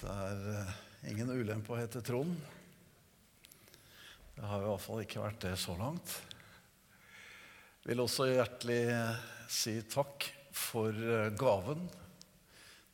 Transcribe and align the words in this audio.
det 0.00 0.12
er 0.12 0.40
eh, 0.52 0.72
ingen 1.10 1.30
ulempe 1.34 1.74
å 1.74 1.78
hete 1.78 2.02
Trond. 2.04 2.34
Det 4.34 4.46
har 4.46 4.62
i 4.62 4.68
hvert 4.68 4.84
fall 4.84 5.02
ikke 5.02 5.22
vært 5.22 5.44
det 5.46 5.54
så 5.58 5.74
langt. 5.78 6.14
Jeg 7.82 7.92
vil 7.92 8.02
også 8.04 8.28
hjertelig 8.30 8.80
eh, 8.94 9.24
si 9.50 9.74
takk 9.90 10.28
for 10.54 10.94
eh, 10.94 11.30
gaven 11.38 11.86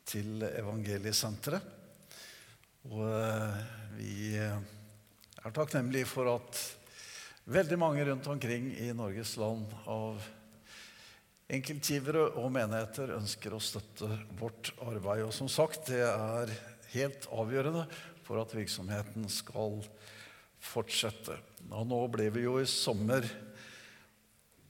til 0.08 0.44
Evangeliesenteret. 0.48 1.72
Og 2.84 3.00
vi 3.96 4.34
er 4.36 5.52
takknemlige 5.56 6.10
for 6.10 6.28
at 6.34 6.58
veldig 7.48 7.78
mange 7.80 8.04
rundt 8.04 8.28
omkring 8.28 8.66
i 8.76 8.90
Norges 8.92 9.38
land 9.40 9.72
av 9.88 10.20
enkeltgivere 11.52 12.26
og 12.40 12.52
menigheter 12.54 13.14
ønsker 13.18 13.54
å 13.54 13.62
støtte 13.62 14.08
vårt 14.38 14.72
arbeid. 14.84 15.26
Og 15.26 15.34
som 15.36 15.48
sagt, 15.52 15.90
det 15.92 16.04
er 16.04 16.52
helt 16.94 17.28
avgjørende 17.34 17.84
for 18.24 18.40
at 18.40 18.54
virksomheten 18.56 19.28
skal 19.32 19.82
fortsette. 20.64 21.36
Og 21.70 21.88
nå 21.88 22.00
ble 22.12 22.30
vi 22.32 22.46
jo 22.46 22.56
i 22.60 22.68
sommer 22.68 23.26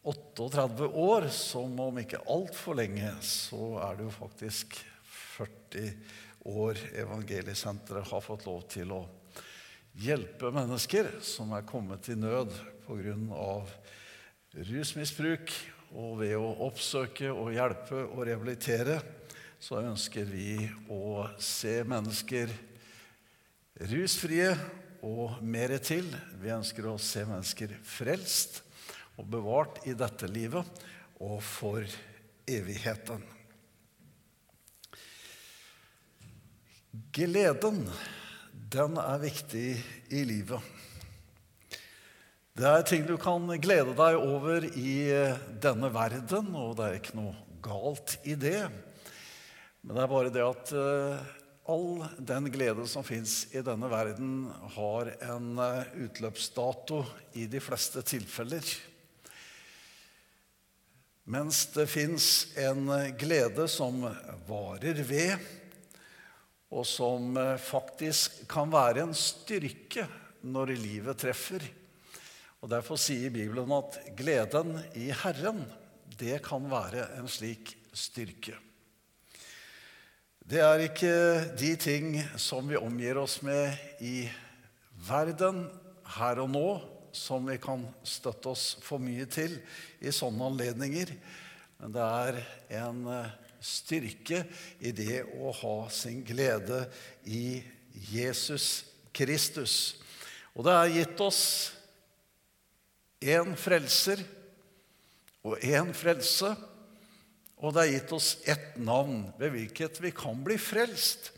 38 0.05 0.91
år, 1.01 1.29
som 1.33 1.79
om 1.81 2.01
ikke 2.03 2.21
altfor 2.29 2.77
lenge, 2.77 3.09
så 3.25 3.79
er 3.87 3.97
det 3.97 4.09
jo 4.09 4.17
faktisk 4.19 4.77
40 5.39 5.95
år 6.45 6.81
Evangeliesenteret 7.01 8.11
har 8.11 8.25
fått 8.25 8.45
lov 8.45 8.67
til 8.69 8.93
å 8.93 9.01
hjelpe 10.05 10.51
mennesker 10.53 11.09
som 11.25 11.55
er 11.57 11.65
kommet 11.65 12.11
i 12.13 12.19
nød 12.19 12.53
pga. 12.85 13.55
rusmisbruk. 14.55 15.55
Og 15.95 16.19
ved 16.19 16.35
å 16.35 16.49
oppsøke 16.67 17.31
og 17.31 17.53
hjelpe 17.55 18.01
og 18.03 18.25
rehabilitere 18.27 18.99
så 19.65 19.79
ønsker 19.81 20.27
vi 20.29 20.67
å 20.93 21.25
se 21.41 21.79
mennesker 21.89 22.51
rusfrie 23.89 24.51
og 25.01 25.39
mer 25.41 25.73
til. 25.81 26.11
Vi 26.43 26.53
ønsker 26.53 26.91
å 26.91 26.99
se 27.01 27.23
mennesker 27.25 27.73
frelst 27.81 28.61
og 29.17 29.31
bevart 29.33 29.81
i 29.89 29.97
dette 29.97 30.29
livet 30.29 30.85
og 31.17 31.41
for 31.41 31.81
evigheten. 32.45 33.25
Gleden, 37.17 37.87
den 38.53 39.01
er 39.01 39.25
viktig 39.25 39.69
i 40.13 40.25
livet. 40.29 40.73
Det 42.55 42.69
er 42.69 42.85
ting 42.85 43.09
du 43.09 43.17
kan 43.17 43.49
glede 43.57 43.97
deg 43.97 44.21
over 44.21 44.69
i 44.77 44.99
denne 45.57 45.89
verden, 45.95 46.53
og 46.53 46.77
det 46.77 46.91
er 46.91 46.99
ikke 47.01 47.23
noe 47.23 47.39
galt 47.65 48.21
i 48.29 48.37
det. 48.37 48.69
Men 49.85 49.99
det 49.99 50.05
er 50.07 50.09
bare 50.09 50.33
det 50.33 50.41
at 50.41 50.71
uh, 50.73 51.25
all 51.69 52.07
den 52.17 52.49
glede 52.53 52.87
som 52.89 53.05
fins 53.05 53.43
i 53.53 53.61
denne 53.65 53.91
verden, 53.93 54.47
har 54.79 55.11
en 55.27 55.51
uh, 55.61 55.91
utløpsdato 56.07 57.03
i 57.37 57.45
de 57.53 57.61
fleste 57.61 58.01
tilfeller. 58.09 58.65
Mens 61.29 61.67
det 61.77 61.85
fins 61.93 62.31
en 62.65 62.89
uh, 62.89 63.13
glede 63.21 63.69
som 63.69 64.01
varer 64.49 65.05
ved, 65.05 65.37
og 66.75 66.89
som 66.89 67.37
faktisk 67.61 68.41
kan 68.51 68.73
være 68.73 69.05
en 69.05 69.13
styrke 69.15 70.09
når 70.43 70.73
livet 70.81 71.21
treffer. 71.23 71.63
Og 72.65 72.73
Derfor 72.73 72.99
sier 72.99 73.31
Bibelen 73.31 73.71
at 73.77 74.01
gleden 74.17 74.79
i 74.99 75.13
Herren, 75.13 75.63
det 76.19 76.41
kan 76.49 76.67
være 76.73 77.13
en 77.21 77.31
slik 77.31 77.77
styrke. 77.95 78.64
Det 80.45 80.59
er 80.61 80.83
ikke 80.85 81.13
de 81.57 81.71
ting 81.81 82.19
som 82.37 82.67
vi 82.69 82.77
omgir 82.77 83.17
oss 83.17 83.39
med 83.41 83.79
i 84.05 84.27
verden 85.07 85.63
her 86.19 86.43
og 86.43 86.51
nå, 86.53 86.69
som 87.17 87.47
vi 87.49 87.57
kan 87.57 87.87
støtte 88.05 88.51
oss 88.53 88.65
for 88.85 89.01
mye 89.01 89.25
til 89.25 89.55
i 90.05 90.13
sånne 90.13 90.51
anledninger. 90.51 91.15
Men 91.81 91.95
det 91.97 92.05
er 92.05 92.41
en 92.83 93.01
eh, 93.09 93.31
styrke 93.65 94.43
i 94.85 94.93
det 94.93 95.23
å 95.41 95.55
ha 95.63 95.73
sin 95.89 96.21
glede 96.29 96.83
i 97.25 97.63
Jesus 98.13 98.85
Kristus. 99.17 99.97
Og 100.53 100.69
det 100.69 100.77
er 100.77 100.95
gitt 100.99 101.25
oss 101.25 101.43
én 103.25 103.57
frelser 103.57 104.21
og 105.41 105.57
én 105.65 105.97
frelse. 105.97 106.53
Og 107.63 107.75
det 107.75 107.85
er 107.85 107.93
gitt 107.95 108.15
oss 108.17 108.31
ett 108.51 108.75
navn 108.81 109.29
ved 109.39 109.55
hvilket 109.55 110.01
vi 110.03 110.11
kan 110.15 110.41
bli 110.45 110.57
frelst. 110.61 111.31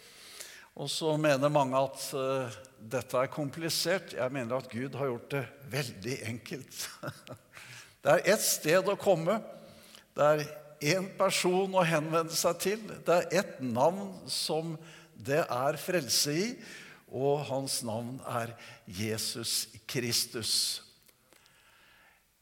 Og 0.77 0.91
så 0.93 1.15
mener 1.21 1.53
mange 1.53 1.79
at 1.81 2.07
uh, 2.17 2.57
dette 2.77 3.17
er 3.21 3.33
komplisert. 3.33 4.15
Jeg 4.17 4.33
mener 4.33 4.59
at 4.59 4.71
Gud 4.73 4.97
har 4.99 5.11
gjort 5.13 5.31
det 5.33 5.45
veldig 5.73 6.17
enkelt. 6.33 6.81
det 8.03 8.15
er 8.15 8.33
ett 8.35 8.45
sted 8.45 8.89
å 8.89 8.99
komme. 9.01 9.39
Det 10.17 10.27
er 10.33 10.45
én 10.97 11.09
person 11.17 11.73
å 11.77 11.85
henvende 11.87 12.37
seg 12.37 12.61
til. 12.61 12.83
Det 13.07 13.21
er 13.21 13.39
ett 13.43 13.61
navn 13.65 14.13
som 14.29 14.75
det 15.17 15.43
er 15.43 15.81
frelse 15.81 16.33
i, 16.37 16.49
og 17.09 17.47
hans 17.49 17.81
navn 17.87 18.19
er 18.29 18.53
Jesus 18.85 19.67
Kristus. 19.89 20.86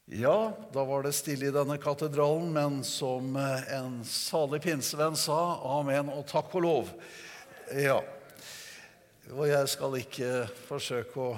Ja, 0.06 0.52
da 0.72 0.84
var 0.84 1.02
det 1.02 1.14
stille 1.16 1.46
i 1.48 1.52
denne 1.52 1.78
katedralen, 1.80 2.50
men 2.52 2.82
som 2.84 3.36
eh, 3.40 3.70
en 3.72 4.02
salig 4.04 4.60
pinsevenn 4.60 5.16
sa, 5.16 5.38
amen 5.78 6.10
og 6.12 6.26
takk 6.28 6.52
og 6.58 6.64
lov. 6.66 6.90
Ja. 7.72 8.02
Og 9.32 9.46
jeg 9.48 9.70
skal 9.72 9.96
ikke 9.96 10.42
forsøke 10.66 11.24
å 11.24 11.30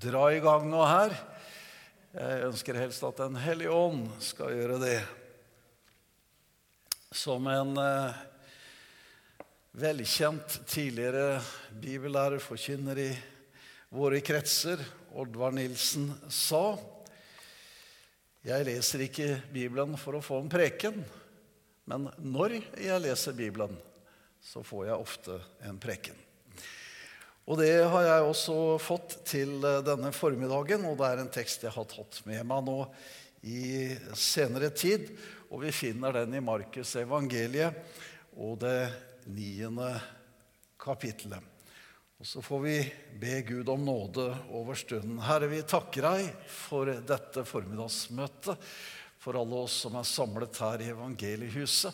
dra 0.00 0.30
i 0.32 0.40
gang 0.40 0.64
noe 0.72 0.86
her. 0.88 1.12
Jeg 2.16 2.46
ønsker 2.46 2.80
helst 2.80 3.04
at 3.04 3.20
Den 3.20 3.36
hellige 3.36 3.76
ånd 3.76 4.08
skal 4.24 4.56
gjøre 4.56 4.80
det. 4.80 4.96
Som 7.12 7.44
en 7.52 7.76
eh, 7.76 8.24
velkjent 9.84 10.62
tidligere 10.64 11.42
bibellærer, 11.84 12.40
forkynner 12.40 13.04
i 13.04 13.10
våre 13.92 14.24
kretser, 14.24 14.80
Oddvar 15.12 15.52
Nilsen, 15.52 16.08
sa 16.32 16.72
jeg 18.42 18.66
leser 18.66 19.04
ikke 19.06 19.28
Bibelen 19.54 19.94
for 20.00 20.18
å 20.18 20.24
få 20.24 20.40
en 20.42 20.50
preken, 20.50 20.98
men 21.86 22.08
når 22.18 22.58
jeg 22.78 23.02
leser 23.02 23.36
Bibelen, 23.38 23.76
så 24.42 24.64
får 24.66 24.88
jeg 24.88 25.04
ofte 25.04 25.38
en 25.68 25.78
preken. 25.82 26.18
Og 27.46 27.58
det 27.58 27.72
har 27.90 28.04
jeg 28.06 28.26
også 28.26 28.56
fått 28.82 29.16
til 29.26 29.56
eh, 29.66 29.80
denne 29.86 30.12
formiddagen, 30.14 30.86
og 30.86 30.98
det 31.00 31.08
er 31.08 31.22
en 31.22 31.32
tekst 31.32 31.66
jeg 31.66 31.74
har 31.74 31.88
tatt 31.90 32.20
med 32.28 32.46
meg 32.46 32.66
nå 32.66 32.76
i 33.42 33.94
senere 34.18 34.70
tid. 34.74 35.10
Og 35.50 35.64
vi 35.66 35.74
finner 35.74 36.22
den 36.22 36.38
i 36.38 36.44
Markus 36.44 36.94
evangeliet 37.00 37.76
og 38.38 38.60
det 38.62 38.92
niende 39.26 39.90
kapittelet. 40.80 41.51
Og 42.22 42.26
så 42.28 42.38
får 42.38 42.60
vi 42.62 42.74
be 43.18 43.40
Gud 43.42 43.66
om 43.72 43.80
nåde 43.82 44.28
over 44.54 44.78
stunden. 44.78 45.16
Herre, 45.26 45.48
vi 45.50 45.56
takker 45.66 46.04
deg 46.06 46.28
for 46.46 46.86
dette 46.86 47.42
formiddagsmøtet, 47.42 48.62
for 49.18 49.40
alle 49.40 49.64
oss 49.64 49.80
som 49.82 49.96
er 49.98 50.06
samlet 50.06 50.60
her 50.62 50.84
i 50.84 50.92
evangeliehuset. 50.92 51.90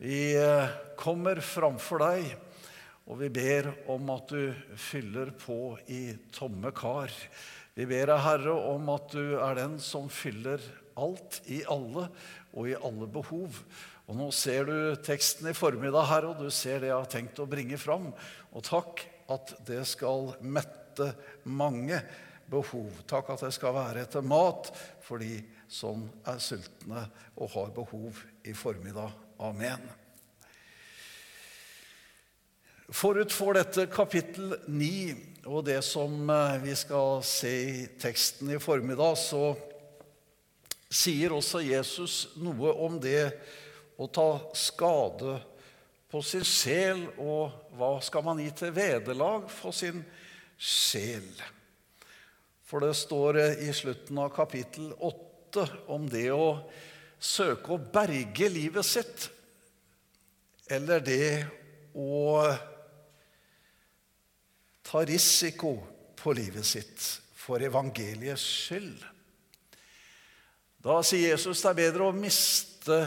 Vi 0.00 0.22
eh, 0.40 0.72
kommer 0.96 1.42
framfor 1.44 2.00
deg, 2.00 2.32
og 3.04 3.20
vi 3.20 3.28
ber 3.28 3.68
om 3.92 4.08
at 4.16 4.32
du 4.32 4.56
fyller 4.88 5.36
på 5.36 5.76
i 5.84 6.00
tomme 6.32 6.72
kar. 6.72 7.12
Vi 7.76 7.84
ber 7.84 8.08
deg, 8.08 8.24
Herre, 8.24 8.56
om 8.72 8.88
at 8.96 9.12
du 9.12 9.36
er 9.36 9.60
den 9.60 9.76
som 9.84 10.08
fyller 10.08 10.64
alt 10.96 11.42
i 11.52 11.60
alle 11.68 12.08
og 12.56 12.72
i 12.72 12.78
alle 12.80 13.12
behov. 13.20 13.60
Og 14.08 14.16
Nå 14.16 14.32
ser 14.32 14.64
du 14.72 14.76
teksten 15.04 15.52
i 15.52 15.58
formiddag, 15.60 16.08
Herre, 16.08 16.32
og 16.32 16.40
du 16.40 16.48
ser 16.48 16.80
det 16.80 16.94
jeg 16.94 17.02
har 17.04 17.16
tenkt 17.20 17.44
å 17.44 17.52
bringe 17.52 17.76
fram. 17.76 18.14
Og 18.56 18.64
takk 18.64 19.10
at 19.32 19.54
det 19.66 19.82
skal 19.88 20.34
mette 20.40 21.08
mange 21.48 21.98
behov. 22.52 22.90
Takk 23.08 23.32
at 23.32 23.46
det 23.46 23.54
skal 23.56 23.74
være 23.76 24.04
etter 24.04 24.24
mat 24.24 24.70
for 25.02 25.22
de 25.22 25.40
som 25.72 26.04
er 26.28 26.38
sultne 26.42 27.06
og 27.36 27.50
har 27.54 27.74
behov 27.74 28.22
i 28.44 28.54
formiddag. 28.56 29.12
Amen. 29.42 29.82
Forut 32.92 33.32
for 33.32 33.56
dette 33.56 33.86
kapittel 33.88 34.52
9 34.68 35.48
og 35.48 35.64
det 35.64 35.80
som 35.86 36.28
eh, 36.30 36.58
vi 36.62 36.74
skal 36.76 37.22
se 37.24 37.52
i 37.64 37.86
teksten 37.98 38.52
i 38.52 38.60
formiddag, 38.60 39.16
så 39.16 39.54
sier 40.92 41.32
også 41.32 41.62
Jesus 41.64 42.16
noe 42.36 42.74
om 42.84 42.98
det 43.00 43.30
å 43.96 44.06
ta 44.12 44.28
skade 44.56 45.38
på 46.12 46.20
sin 46.20 46.44
sjel, 46.44 47.06
og 47.16 47.72
hva 47.78 47.94
skal 48.04 48.24
man 48.26 48.40
gi 48.42 48.50
til 48.52 48.74
vederlag 48.76 49.46
for 49.48 49.72
sin 49.72 50.02
sjel? 50.60 51.30
For 52.68 52.84
det 52.84 52.92
står 53.00 53.38
i 53.64 53.70
slutten 53.76 54.20
av 54.20 54.34
kapittel 54.36 54.90
8 54.92 55.64
om 55.92 56.04
det 56.12 56.26
å 56.36 56.50
søke 57.16 57.72
å 57.72 57.80
berge 57.94 58.50
livet 58.52 58.84
sitt, 58.84 59.30
eller 60.68 61.00
det 61.04 61.46
å 61.96 62.44
ta 64.84 65.04
risiko 65.08 65.74
på 66.20 66.36
livet 66.36 66.68
sitt 66.68 67.08
for 67.40 67.64
evangeliets 67.64 68.44
skyld. 68.68 69.00
Da 70.82 71.00
sier 71.06 71.32
Jesus 71.32 71.64
det 71.64 71.72
er 71.72 71.82
bedre 71.86 72.08
å 72.10 72.16
miste 72.16 73.00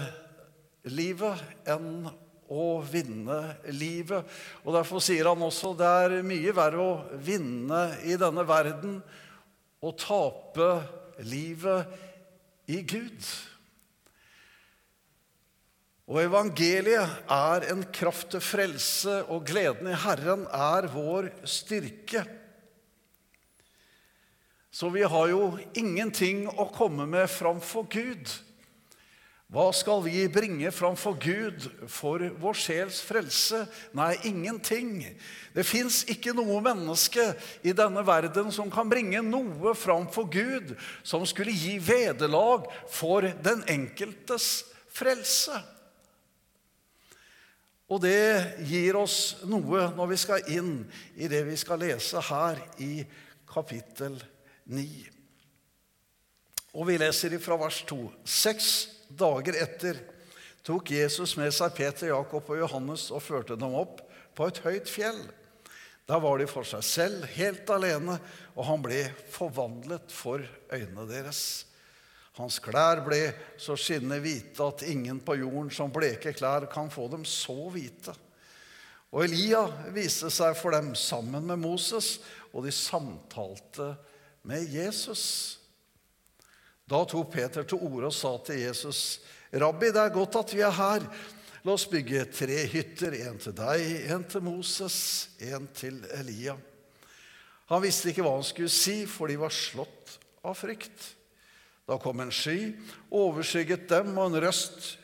livet 0.89 1.67
enn 1.69 2.07
å 2.51 2.79
vinne 2.85 3.39
livet. 3.73 4.25
Og 4.63 4.75
Derfor 4.77 5.03
sier 5.03 5.29
han 5.29 5.43
også 5.45 5.73
det 5.77 5.91
er 6.05 6.15
mye 6.25 6.53
verre 6.55 6.83
å 6.83 7.19
vinne 7.21 7.87
i 8.05 8.17
denne 8.19 8.45
verden 8.47 8.99
og 9.85 9.97
tape 10.01 10.69
livet 11.25 12.71
i 12.71 12.81
Gud. 12.85 13.19
Og 16.05 16.21
evangeliet 16.21 17.29
er 17.33 17.65
en 17.71 17.81
kraft 17.93 18.29
til 18.35 18.43
frelse, 18.43 19.23
og 19.33 19.45
gleden 19.49 19.89
i 19.89 19.97
Herren 19.97 20.45
er 20.53 20.85
vår 20.93 21.31
styrke. 21.49 22.21
Så 24.75 24.91
vi 24.93 25.05
har 25.07 25.29
jo 25.31 25.55
ingenting 25.73 26.45
å 26.51 26.67
komme 26.75 27.07
med 27.09 27.31
framfor 27.31 27.87
Gud. 27.89 28.27
Hva 29.55 29.69
skal 29.71 30.01
vi 30.03 30.25
bringe 30.27 30.67
framfor 30.75 31.13
Gud 31.15 31.63
for 31.87 32.19
vår 32.41 32.57
sjels 32.59 32.97
frelse? 33.07 33.61
Nei, 33.95 34.09
ingenting. 34.27 34.97
Det 35.55 35.63
fins 35.63 36.01
ikke 36.11 36.33
noe 36.35 36.57
menneske 36.59 37.23
i 37.63 37.71
denne 37.71 38.01
verden 38.03 38.51
som 38.51 38.67
kan 38.73 38.89
bringe 38.91 39.21
noe 39.23 39.71
framfor 39.79 40.27
Gud 40.27 40.73
som 41.07 41.23
skulle 41.23 41.55
gi 41.55 41.77
vederlag 41.79 42.67
for 42.91 43.23
den 43.45 43.63
enkeltes 43.71 44.65
frelse. 44.91 45.61
Og 47.87 48.01
det 48.03 48.59
gir 48.67 48.99
oss 48.99 49.37
noe 49.47 49.85
når 49.95 50.11
vi 50.11 50.17
skal 50.19 50.51
inn 50.51 50.73
i 51.15 51.29
det 51.31 51.45
vi 51.47 51.55
skal 51.55 51.79
lese 51.79 52.19
her 52.27 52.59
i 52.83 53.05
kapittel 53.47 54.19
9. 54.67 54.83
Og 56.75 56.89
vi 56.91 56.99
leser 56.99 57.37
fra 57.39 57.55
vers 57.63 57.79
2. 57.87 58.01
Seks 58.27 58.73
dager 59.09 59.57
etter 59.63 59.99
tok 60.65 60.91
Jesus 60.95 61.35
med 61.37 61.53
seg 61.53 61.75
Peter, 61.77 62.09
Jakob 62.09 62.47
og 62.49 62.59
Johannes 62.59 63.09
og 63.13 63.23
førte 63.23 63.57
dem 63.59 63.75
opp 63.77 64.01
på 64.35 64.47
et 64.49 64.61
høyt 64.65 64.89
fjell. 64.91 65.21
Der 66.05 66.21
var 66.21 66.37
de 66.37 66.45
for 66.49 66.67
seg 66.67 66.83
selv, 66.85 67.23
helt 67.33 67.69
alene, 67.73 68.19
og 68.53 68.67
han 68.67 68.83
ble 68.83 68.99
forvandlet 69.33 70.11
for 70.13 70.43
øynene 70.73 71.07
deres. 71.09 71.41
Hans 72.35 72.59
klær 72.59 72.99
ble 73.05 73.29
så 73.61 73.77
skinnende 73.79 74.19
hvite 74.21 74.65
at 74.65 74.83
ingen 74.91 75.21
på 75.23 75.37
jorden 75.39 75.71
som 75.73 75.93
bleke 75.93 76.33
klær 76.35 76.67
kan 76.71 76.91
få 76.93 77.07
dem 77.13 77.23
så 77.25 77.55
hvite. 77.73 78.13
Og 79.15 79.23
Elia 79.23 79.63
viste 79.95 80.27
seg 80.33 80.57
for 80.59 80.75
dem 80.75 80.91
sammen 80.99 81.45
med 81.47 81.61
Moses, 81.63 82.17
og 82.51 82.65
de 82.67 82.73
samtalte 82.75 83.93
med 84.45 84.67
Jesus. 84.67 85.23
Da 86.85 87.01
tok 87.09 87.31
Peter 87.33 87.65
til 87.65 87.81
orde 87.81 88.11
og 88.11 88.13
sa 88.13 88.35
til 88.45 88.61
Jesus, 88.61 89.19
'Rabbi, 89.53 89.89
det 89.89 90.01
er 90.01 90.13
godt 90.13 90.35
at 90.35 90.53
vi 90.53 90.61
er 90.61 90.71
her. 90.71 91.07
La 91.65 91.73
oss 91.73 91.87
bygge 91.89 92.25
tre 92.29 92.67
hytter, 92.69 93.15
en 93.25 93.39
til 93.41 93.55
deg, 93.57 94.11
en 94.13 94.23
til 94.23 94.43
Moses, 94.45 95.29
en 95.41 95.67
til 95.73 96.03
Elia.' 96.13 96.57
Han 97.65 97.81
visste 97.81 98.11
ikke 98.11 98.21
hva 98.21 98.35
han 98.35 98.45
skulle 98.45 98.69
si, 98.69 99.05
for 99.09 99.25
de 99.25 99.39
var 99.41 99.49
slått 99.49 100.19
av 100.45 100.53
frykt. 100.59 101.15
Da 101.89 101.97
kom 102.01 102.21
en 102.21 102.33
sky, 102.33 102.75
overskygget 103.09 103.87
dem, 103.89 104.13
og 104.17 104.29
en 104.29 104.43
røst 104.43 104.99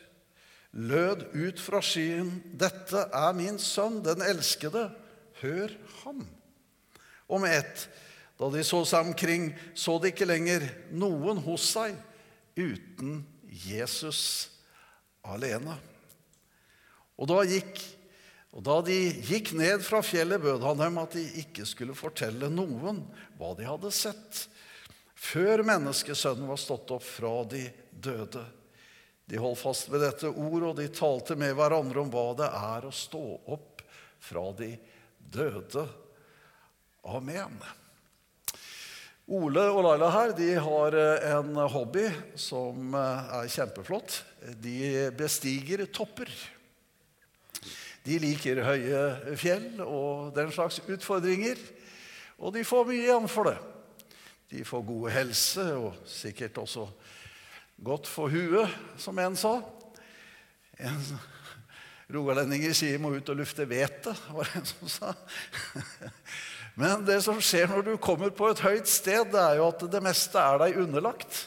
lød 0.72 1.26
ut 1.34 1.58
fra 1.60 1.82
skyen. 1.82 2.30
Dette 2.58 3.08
er 3.10 3.34
min 3.34 3.58
sønn, 3.58 3.98
den 4.06 4.22
elskede. 4.22 4.88
Hør 5.42 5.74
ham. 6.04 6.22
Og 7.26 7.42
med 7.42 7.58
ett, 7.58 7.88
da 8.42 8.50
de 8.50 8.64
så 8.66 8.82
seg 8.88 9.06
omkring, 9.06 9.52
så 9.78 10.00
de 10.02 10.10
ikke 10.10 10.26
lenger 10.26 10.66
noen 10.90 11.38
hos 11.44 11.68
seg 11.76 11.94
uten 12.58 13.20
Jesus 13.46 14.50
alene. 15.22 15.76
Og 17.22 17.28
da, 17.30 17.38
gikk, 17.46 17.78
og 18.50 18.64
da 18.66 18.80
de 18.82 18.98
gikk 19.28 19.52
ned 19.54 19.84
fra 19.86 20.00
fjellet, 20.02 20.42
bød 20.42 20.66
han 20.66 20.80
dem 20.80 20.98
at 21.04 21.14
de 21.14 21.22
ikke 21.44 21.68
skulle 21.68 21.94
fortelle 21.94 22.50
noen 22.50 23.04
hva 23.38 23.52
de 23.54 23.68
hadde 23.68 23.92
sett 23.94 24.48
før 25.22 25.62
menneskesønnen 25.66 26.48
var 26.50 26.58
stått 26.58 26.90
opp 26.96 27.04
fra 27.06 27.44
de 27.46 27.62
døde. 27.90 28.42
De 29.30 29.38
holdt 29.38 29.60
fast 29.60 29.86
ved 29.92 30.02
dette 30.02 30.26
ordet, 30.26 30.66
og 30.66 30.80
de 30.80 30.88
talte 30.90 31.36
med 31.38 31.54
hverandre 31.54 32.02
om 32.02 32.10
hva 32.10 32.24
det 32.40 32.48
er 32.58 32.88
å 32.88 32.90
stå 32.94 33.22
opp 33.54 33.84
fra 34.22 34.48
de 34.58 34.72
døde. 35.32 35.86
Amen. 37.06 37.54
Ole 39.30 39.62
og 39.70 39.84
Laila 39.86 40.08
her 40.10 40.32
de 40.34 40.48
har 40.58 40.96
eh, 40.98 41.28
en 41.36 41.54
hobby 41.70 42.08
som 42.34 42.94
eh, 42.98 43.36
er 43.38 43.52
kjempeflott. 43.54 44.16
De 44.58 45.10
bestiger 45.14 45.84
topper. 45.94 46.30
De 48.02 48.18
liker 48.18 48.64
høye 48.66 49.36
fjell 49.38 49.78
og 49.84 50.32
den 50.34 50.50
slags 50.50 50.80
utfordringer, 50.90 51.60
og 52.42 52.50
de 52.56 52.64
får 52.66 52.88
mye 52.88 53.04
igjen 53.04 53.28
for 53.30 53.46
det. 53.46 53.58
De 54.50 54.64
får 54.66 54.82
god 54.88 55.12
helse 55.14 55.66
og 55.78 56.00
sikkert 56.10 56.58
også 56.58 56.88
godt 57.78 58.10
for 58.10 58.32
huet, 58.32 58.74
som 58.98 59.18
en 59.22 59.38
sa. 59.38 59.60
En 60.82 60.98
Rogalendinger 62.12 62.74
sier 62.76 62.98
'må 62.98 63.14
ut 63.14 63.28
og 63.32 63.38
lufte 63.38 63.64
hvete', 63.64 64.12
var 64.34 64.44
det 64.44 64.56
en 64.60 64.66
som 64.66 64.88
sa. 64.88 65.14
Men 66.74 67.04
det 67.04 67.18
som 67.20 67.36
skjer 67.42 67.68
når 67.68 67.84
du 67.84 67.92
kommer 68.00 68.32
på 68.32 68.48
et 68.48 68.62
høyt 68.64 68.88
sted, 68.88 69.26
det 69.34 69.40
er 69.40 69.58
jo 69.58 69.68
at 69.68 69.82
det 69.92 70.00
meste 70.04 70.40
er 70.40 70.60
deg 70.62 70.78
underlagt. 70.80 71.42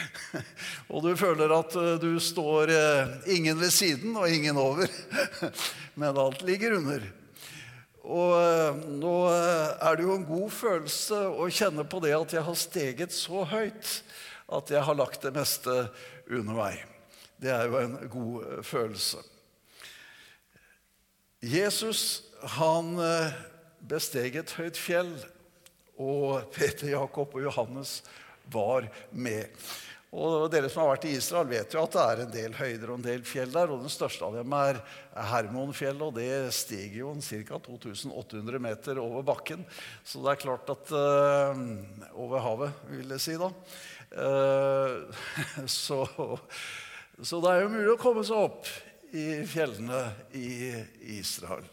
Og 0.92 1.04
du 1.04 1.10
føler 1.18 1.52
at 1.52 1.76
eh, 1.76 1.96
du 2.00 2.14
står 2.22 2.72
eh, 2.72 3.10
ingen 3.36 3.58
ved 3.60 3.72
siden 3.74 4.16
og 4.16 4.32
ingen 4.32 4.56
over, 4.60 4.88
men 6.00 6.20
alt 6.22 6.40
ligger 6.48 6.78
under. 6.78 7.04
Og 8.00 8.32
eh, 8.38 8.80
nå 9.02 9.12
er 9.28 9.98
det 9.98 10.08
jo 10.08 10.16
en 10.16 10.24
god 10.30 10.56
følelse 10.56 11.20
å 11.36 11.50
kjenne 11.52 11.84
på 11.84 12.00
det 12.00 12.16
at 12.16 12.38
jeg 12.38 12.46
har 12.48 12.58
steget 12.62 13.16
så 13.16 13.44
høyt 13.50 13.92
at 14.50 14.72
jeg 14.72 14.82
har 14.88 14.96
lagt 14.96 15.20
det 15.26 15.34
meste 15.36 15.76
under 16.32 16.56
meg. 16.56 16.80
Det 17.40 17.52
er 17.52 17.68
jo 17.68 17.76
en 17.76 18.00
god 18.08 18.64
følelse. 18.66 19.20
Jesus 21.44 22.02
han 22.56 22.96
besteg 23.80 24.36
et 24.40 24.56
høyt 24.58 24.78
fjell, 24.78 25.12
og 26.00 26.48
Peter, 26.54 26.92
Jakob 26.94 27.34
og 27.36 27.44
Johannes 27.44 28.00
var 28.50 28.88
med. 29.12 29.52
Og 30.10 30.48
Dere 30.50 30.66
som 30.66 30.82
har 30.82 30.96
vært 30.96 31.04
i 31.06 31.12
Israel, 31.14 31.46
vet 31.46 31.74
jo 31.74 31.84
at 31.84 31.94
det 31.94 32.02
er 32.02 32.22
en 32.24 32.32
del 32.34 32.54
høyder 32.58 32.90
og 32.90 32.96
en 32.98 33.04
del 33.04 33.20
fjell 33.26 33.52
der. 33.54 33.70
og 33.70 33.84
Den 33.84 33.92
største 33.92 34.26
av 34.26 34.34
dem 34.40 34.56
er 34.58 34.80
Hermonfjellet, 35.30 36.02
og 36.02 36.16
det 36.18 36.50
stiger 36.56 37.04
jo 37.04 37.12
ca. 37.22 37.60
2800 37.68 38.62
meter 38.64 38.98
over 38.98 39.22
bakken. 39.28 39.62
Så 40.02 40.24
det 40.24 40.32
er 40.32 40.42
klart 40.42 40.72
at 40.74 40.90
uh, 40.90 41.62
Over 42.18 42.42
havet, 42.42 42.84
vil 42.90 43.14
jeg 43.14 43.22
si 43.22 43.38
da. 43.38 43.52
Uh, 44.10 45.22
så, 45.80 46.02
så 47.22 47.42
det 47.44 47.52
er 47.54 47.62
jo 47.62 47.74
mulig 47.76 47.92
å 47.94 48.00
komme 48.02 48.26
seg 48.26 48.48
opp 48.50 48.66
i 49.14 49.44
fjellene 49.46 50.08
i 50.34 50.74
Israel. 51.20 51.70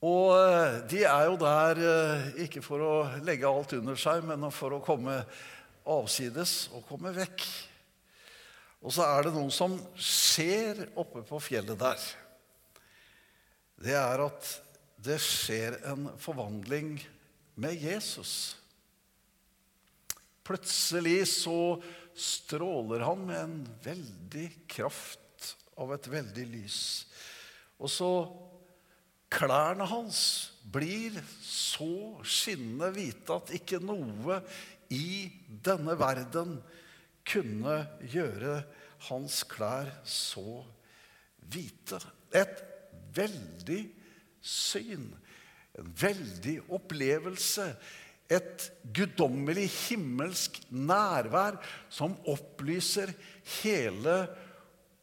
Og 0.00 0.32
eh, 0.32 0.78
de 0.88 1.02
er 1.04 1.26
jo 1.28 1.40
der 1.40 1.82
ikke 2.46 2.62
for 2.64 2.84
å 2.84 2.94
legge 3.26 3.48
alt 3.48 3.74
under 3.76 3.98
seg, 4.00 4.24
men 4.24 4.48
for 4.54 4.78
å 4.78 4.84
komme 4.84 5.18
avsides 5.90 6.70
og 6.76 6.86
komme 6.88 7.12
vekk. 7.16 7.44
Og 8.80 8.94
så 8.96 9.04
er 9.04 9.26
det 9.26 9.34
noe 9.34 9.52
som 9.52 9.76
skjer 10.00 10.86
oppe 10.98 11.22
på 11.28 11.40
fjellet 11.44 11.78
der. 11.80 12.04
Det 13.80 13.96
er 13.96 14.24
at 14.24 14.54
det 15.00 15.18
skjer 15.24 15.78
en 15.88 16.08
forvandling 16.20 16.94
med 17.60 17.76
Jesus. 17.80 18.56
Plutselig 20.44 21.22
så 21.28 21.80
stråler 22.16 23.04
han 23.04 23.24
med 23.28 23.40
en 23.40 23.58
veldig 23.84 24.48
kraft 24.68 25.54
av 25.80 25.92
et 25.94 26.08
veldig 26.12 26.46
lys. 26.50 26.80
Og 27.80 27.92
så 27.92 28.10
Klærne 29.30 29.86
hans 29.86 30.20
blir 30.72 31.14
så 31.44 32.18
skinnende 32.26 32.90
hvite 32.94 33.36
at 33.36 33.52
ikke 33.54 33.78
noe 33.82 34.40
i 34.90 35.30
denne 35.64 35.94
verden 35.98 36.58
kunne 37.30 37.76
gjøre 38.10 38.60
hans 39.08 39.42
klær 39.48 39.90
så 40.06 40.60
hvite. 41.50 42.00
Et 42.34 42.62
veldig 43.14 43.80
syn, 44.42 45.08
en 45.78 45.90
veldig 46.02 46.56
opplevelse. 46.74 47.70
Et 48.30 48.66
guddommelig 48.94 49.66
himmelsk 49.88 50.60
nærvær 50.70 51.58
som 51.90 52.14
opplyser 52.30 53.10
hele 53.60 54.16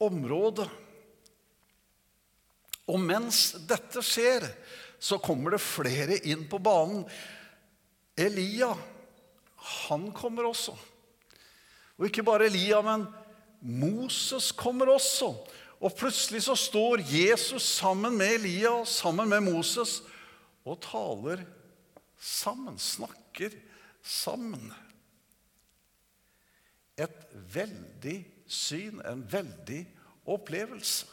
området. 0.03 0.69
Og 2.88 3.01
mens 3.03 3.51
dette 3.67 4.03
skjer, 4.06 4.46
så 5.00 5.20
kommer 5.22 5.53
det 5.53 5.62
flere 5.62 6.17
inn 6.25 6.46
på 6.50 6.60
banen. 6.63 7.03
Elia, 8.17 8.72
han 9.88 10.08
kommer 10.15 10.48
også. 10.50 10.74
Og 11.98 12.08
ikke 12.08 12.25
bare 12.25 12.48
Elia, 12.48 12.79
men 12.86 13.06
Moses 13.62 14.51
kommer 14.56 14.89
også. 14.94 15.34
Og 15.77 15.94
plutselig 15.98 16.44
så 16.48 16.56
står 16.58 17.03
Jesus 17.06 17.65
sammen 17.77 18.17
med 18.17 18.39
Elia 18.39 18.72
og 18.79 18.88
sammen 18.89 19.29
med 19.29 19.46
Moses 19.46 20.00
og 20.65 20.79
taler 20.84 21.44
sammen, 22.17 22.79
snakker 22.82 23.53
sammen. 24.01 24.72
Et 26.98 27.27
veldig 27.53 28.17
syn, 28.50 29.03
en 29.06 29.22
veldig 29.32 29.84
opplevelse. 30.25 31.06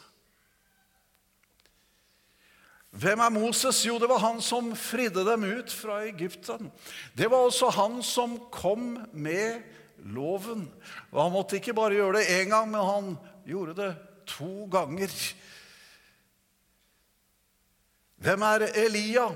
Hvem 2.95 3.19
er 3.19 3.33
Moses? 3.33 3.81
Jo, 3.83 3.97
det 3.99 4.07
var 4.07 4.21
han 4.23 4.37
som 4.43 4.69
fridde 4.79 5.25
dem 5.27 5.43
ut 5.43 5.71
fra 5.73 5.99
Egypten. 6.07 6.69
Det 7.17 7.27
var 7.31 7.43
også 7.43 7.73
han 7.75 7.97
som 8.05 8.37
kom 8.53 8.93
med 9.11 9.65
loven. 10.15 10.69
Og 11.11 11.19
han 11.19 11.33
måtte 11.33 11.59
ikke 11.59 11.75
bare 11.75 11.97
gjøre 11.97 12.21
det 12.21 12.29
én 12.37 12.53
gang, 12.53 12.69
men 12.71 12.87
han 12.87 13.09
gjorde 13.47 13.75
det 13.81 13.89
to 14.31 14.67
ganger. 14.71 15.11
Hvem 18.23 18.45
er 18.47 18.67
Elia? 18.85 19.27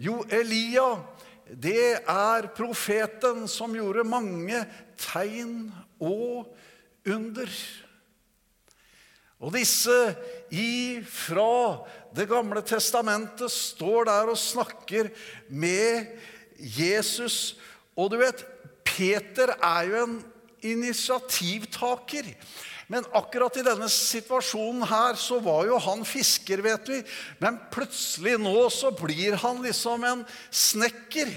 Jo, 0.00 0.24
Elia, 0.26 0.88
det 1.46 2.02
er 2.10 2.50
profeten 2.56 3.46
som 3.50 3.74
gjorde 3.76 4.02
mange 4.08 4.64
tegn 4.98 5.70
og 6.02 6.50
under. 7.06 7.54
Og 9.40 9.54
disse 9.56 9.96
ifra 10.52 11.80
Det 12.12 12.26
gamle 12.28 12.60
testamentet 12.66 13.52
står 13.54 14.08
der 14.10 14.32
og 14.32 14.38
snakker 14.38 15.12
med 15.48 16.10
Jesus. 16.58 17.54
Og 17.94 18.10
du 18.10 18.18
vet, 18.18 18.42
Peter 18.82 19.52
er 19.54 19.86
jo 19.86 20.00
en 20.02 20.16
initiativtaker. 20.66 22.26
Men 22.90 23.06
akkurat 23.14 23.54
i 23.60 23.62
denne 23.62 23.86
situasjonen 23.86 24.82
her 24.90 25.14
så 25.14 25.38
var 25.38 25.68
jo 25.68 25.78
han 25.78 26.02
fisker, 26.02 26.64
vet 26.66 26.90
vi. 26.90 26.98
Men 27.38 27.60
plutselig 27.70 28.34
nå 28.42 28.66
så 28.74 28.90
blir 28.98 29.38
han 29.38 29.62
liksom 29.62 30.02
en 30.08 30.24
snekker. 30.50 31.30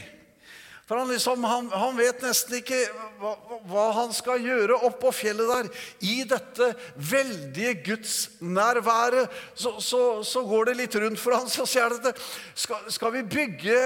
For 0.83 0.99
han, 0.99 1.07
liksom, 1.07 1.43
han, 1.47 1.69
han 1.71 1.95
vet 1.95 2.23
nesten 2.25 2.57
ikke 2.59 2.77
hva, 3.21 3.31
hva, 3.71 3.83
han 4.01 4.09
skal 4.15 4.43
gjøre 4.43 4.81
oppå 4.83 5.13
fjellet 5.15 5.47
der. 5.47 5.69
I 6.03 6.15
dette 6.27 6.73
veldige 6.99 7.77
gudsnærværet 7.85 9.31
så, 9.55 9.77
så, 9.79 10.01
så 10.27 10.43
går 10.47 10.71
det 10.71 10.79
litt 10.81 10.97
rundt 10.99 11.21
for 11.21 11.37
han, 11.37 11.47
så 11.51 11.63
sier 11.69 11.87
han 11.87 12.03
dette. 12.03 12.19
skal, 12.65 12.89
skal 12.91 13.15
vi 13.15 13.23
bygge 13.31 13.77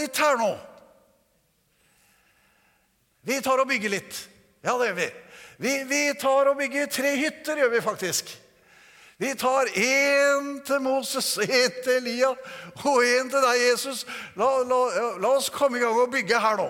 litt 0.00 0.18
her 0.18 0.40
nå? 0.40 0.50
Vi 3.26 3.38
tar 3.42 3.62
og 3.62 3.70
bygger 3.70 3.94
litt. 3.94 4.18
Ja, 4.66 4.74
det 4.78 4.90
gjør 4.90 4.98
vi. 4.98 5.06
Vi, 5.62 5.76
vi 5.88 6.02
tar 6.18 6.50
og 6.50 6.58
bygger 6.58 6.90
tre 6.90 7.14
hytter, 7.22 7.62
gjør 7.62 7.72
vi 7.72 7.86
faktisk. 7.86 8.34
Vi 9.16 9.32
tar 9.34 9.70
én 9.80 10.58
til 10.66 10.82
Moses, 10.84 11.38
én 11.40 11.76
til 11.80 12.02
Elia 12.02 12.34
og 12.84 12.98
én 13.00 13.30
til 13.32 13.40
deg, 13.40 13.60
Jesus. 13.70 14.02
La, 14.36 14.48
la, 14.60 14.80
la, 15.16 15.30
oss 15.30 15.48
komme 15.48 15.78
i 15.78 15.80
gang 15.80 15.96
og 15.96 16.10
bygge 16.12 16.40
her 16.40 16.58
nå. 16.60 16.66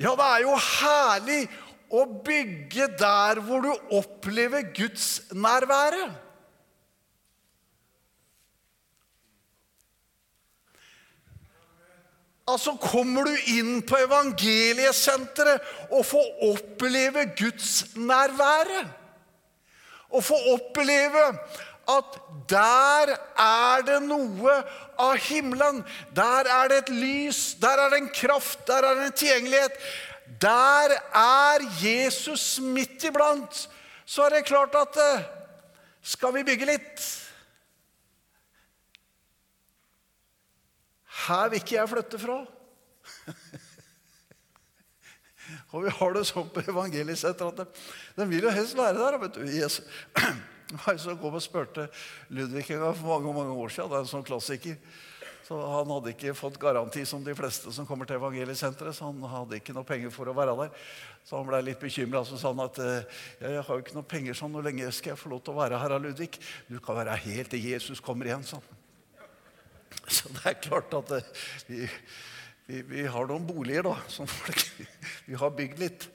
Ja, 0.00 0.14
det 0.16 0.24
er 0.24 0.46
jo 0.46 0.54
herlig 0.56 1.42
å 1.92 2.06
bygge 2.24 2.86
der 2.96 3.42
hvor 3.44 3.60
du 3.60 3.74
opplever 3.98 4.70
Guds 4.72 5.20
nærvære. 5.36 6.06
Altså 12.48 12.72
Kommer 12.80 13.28
du 13.28 13.52
inn 13.52 13.82
på 13.86 14.00
evangeliesenteret 14.00 15.92
og 15.92 16.08
får 16.08 16.32
oppleve 16.48 17.26
Guds 17.36 17.84
nærvære 18.00 18.80
og 20.10 20.24
få 20.24 20.38
oppleve 20.54 21.26
at 21.90 22.18
der 22.50 23.14
er 23.40 23.82
det 23.86 23.98
noe 24.04 24.52
av 25.00 25.16
himmelen. 25.26 25.82
Der 26.14 26.46
er 26.50 26.70
det 26.70 26.78
et 26.84 26.92
lys, 26.94 27.40
der 27.62 27.82
er 27.84 27.90
det 27.92 28.02
en 28.02 28.12
kraft, 28.14 28.62
der 28.68 28.86
er 28.86 28.98
det 28.98 29.08
en 29.08 29.18
tilgjengelighet. 29.22 29.80
Der 30.42 30.94
er 31.16 31.64
Jesus 31.82 32.60
midt 32.62 33.04
iblant. 33.04 33.66
Så 34.06 34.26
er 34.26 34.36
det 34.36 34.46
klart 34.46 34.74
at 34.74 34.96
eh, 34.96 35.26
Skal 36.02 36.32
vi 36.32 36.44
bygge 36.44 36.64
litt? 36.64 37.02
Her 41.26 41.50
vil 41.50 41.60
ikke 41.60 41.76
jeg 41.76 41.90
flytte 41.90 42.18
fra. 42.22 42.38
Og 45.70 45.84
vi 45.84 45.92
har 45.94 46.16
det 46.16 46.24
sånn 46.26 46.48
på 46.50 46.64
evangeliesenteret 46.72 47.62
at 47.64 47.82
de, 48.16 48.26
vil 48.26 48.48
jo 48.48 48.54
helst 48.54 48.78
være 48.78 48.98
der. 48.98 49.18
vet 49.22 49.38
du. 49.38 49.44
Jesus. 49.46 49.86
Jeg 50.70 51.00
så 51.02 51.16
kom 51.18 51.34
og 51.34 51.42
spurte 51.42 51.88
Ludvig 52.30 52.68
en 52.70 52.84
gang 52.84 52.94
for 52.94 53.10
mange 53.10 53.32
mange 53.34 53.54
år 53.58 53.72
siden. 53.74 53.90
Det 53.90 53.98
er 53.98 54.04
en 54.04 54.10
sånn 54.10 54.26
klassiker. 54.26 54.76
Så 55.46 55.56
Han 55.58 55.90
hadde 55.90 56.12
ikke 56.12 56.34
fått 56.38 56.60
garanti 56.62 57.02
som 57.08 57.24
de 57.26 57.34
fleste 57.34 57.72
som 57.74 57.86
kommer 57.86 58.06
til 58.06 58.20
evangeliesenteret. 58.20 58.94
Så 58.94 59.08
han 59.08 59.22
hadde 59.32 59.58
ikke 59.58 59.74
noe 59.74 59.86
penger 59.86 60.12
for 60.14 60.30
å 60.30 60.34
være 60.36 60.54
der. 60.60 60.74
Så 61.26 61.40
han 61.40 61.48
ble 61.48 61.58
litt 61.66 61.82
bekymra. 61.82 62.22
Så 62.26 62.38
sa 62.38 62.52
han 62.52 62.62
at 62.62 62.78
jeg 62.78 63.64
har 63.66 63.70
jo 63.70 63.82
ikke 63.82 63.96
noe 63.98 64.06
penger 64.06 64.38
sånn. 64.38 64.54
Hvor 64.54 64.66
lenge 64.66 64.92
skal 64.94 65.16
jeg 65.16 65.22
få 65.22 65.32
lov 65.34 65.42
til 65.42 65.56
å 65.56 65.58
være 65.58 65.80
her, 65.82 65.96
Ludvig? 65.98 66.38
Du 66.70 66.78
kan 66.78 67.00
være 67.00 67.18
helt 67.26 67.50
til 67.50 67.66
Jesus 67.66 68.02
kommer 68.02 68.30
igjen, 68.30 68.46
sånn. 68.46 68.62
Så 70.06 70.30
det 70.34 70.44
er 70.52 70.62
klart 70.62 70.94
at 70.94 71.10
vi, 71.66 71.82
vi, 72.70 72.82
vi, 72.86 73.06
har 73.10 73.26
noen 73.26 73.46
boliger, 73.48 73.82
da, 73.88 73.96
som 74.10 74.28
folk 74.30 74.62
Vi 75.26 75.38
har 75.38 75.54
bygd 75.56 75.80
litt. 75.82 76.06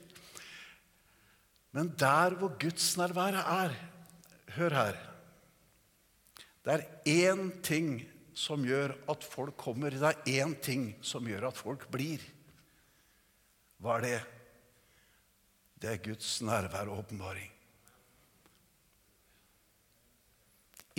Men 1.75 1.91
der 2.00 2.38
hvor 2.39 2.55
gudsnærværet 2.62 3.41
er 3.43 3.75
Hør 4.55 4.71
her. 4.71 5.00
Det 6.63 6.75
er 6.77 6.83
én 7.12 7.50
ting 7.65 7.97
som 8.35 8.63
gjør 8.63 8.93
at 9.12 9.25
folk 9.27 9.57
kommer. 9.59 9.91
Det 9.91 10.13
er 10.13 10.45
én 10.45 10.53
ting 10.63 10.93
som 11.03 11.27
gjør 11.27 11.50
at 11.50 11.59
folk 11.59 11.83
blir. 11.91 12.24
Hva 13.83 13.97
er 13.97 14.05
det? 14.05 14.21
Det 15.83 15.91
er 15.91 16.01
Guds 16.07 16.29
nærvær 16.47 16.88
og 16.88 17.03
åpenbaring. 17.03 17.51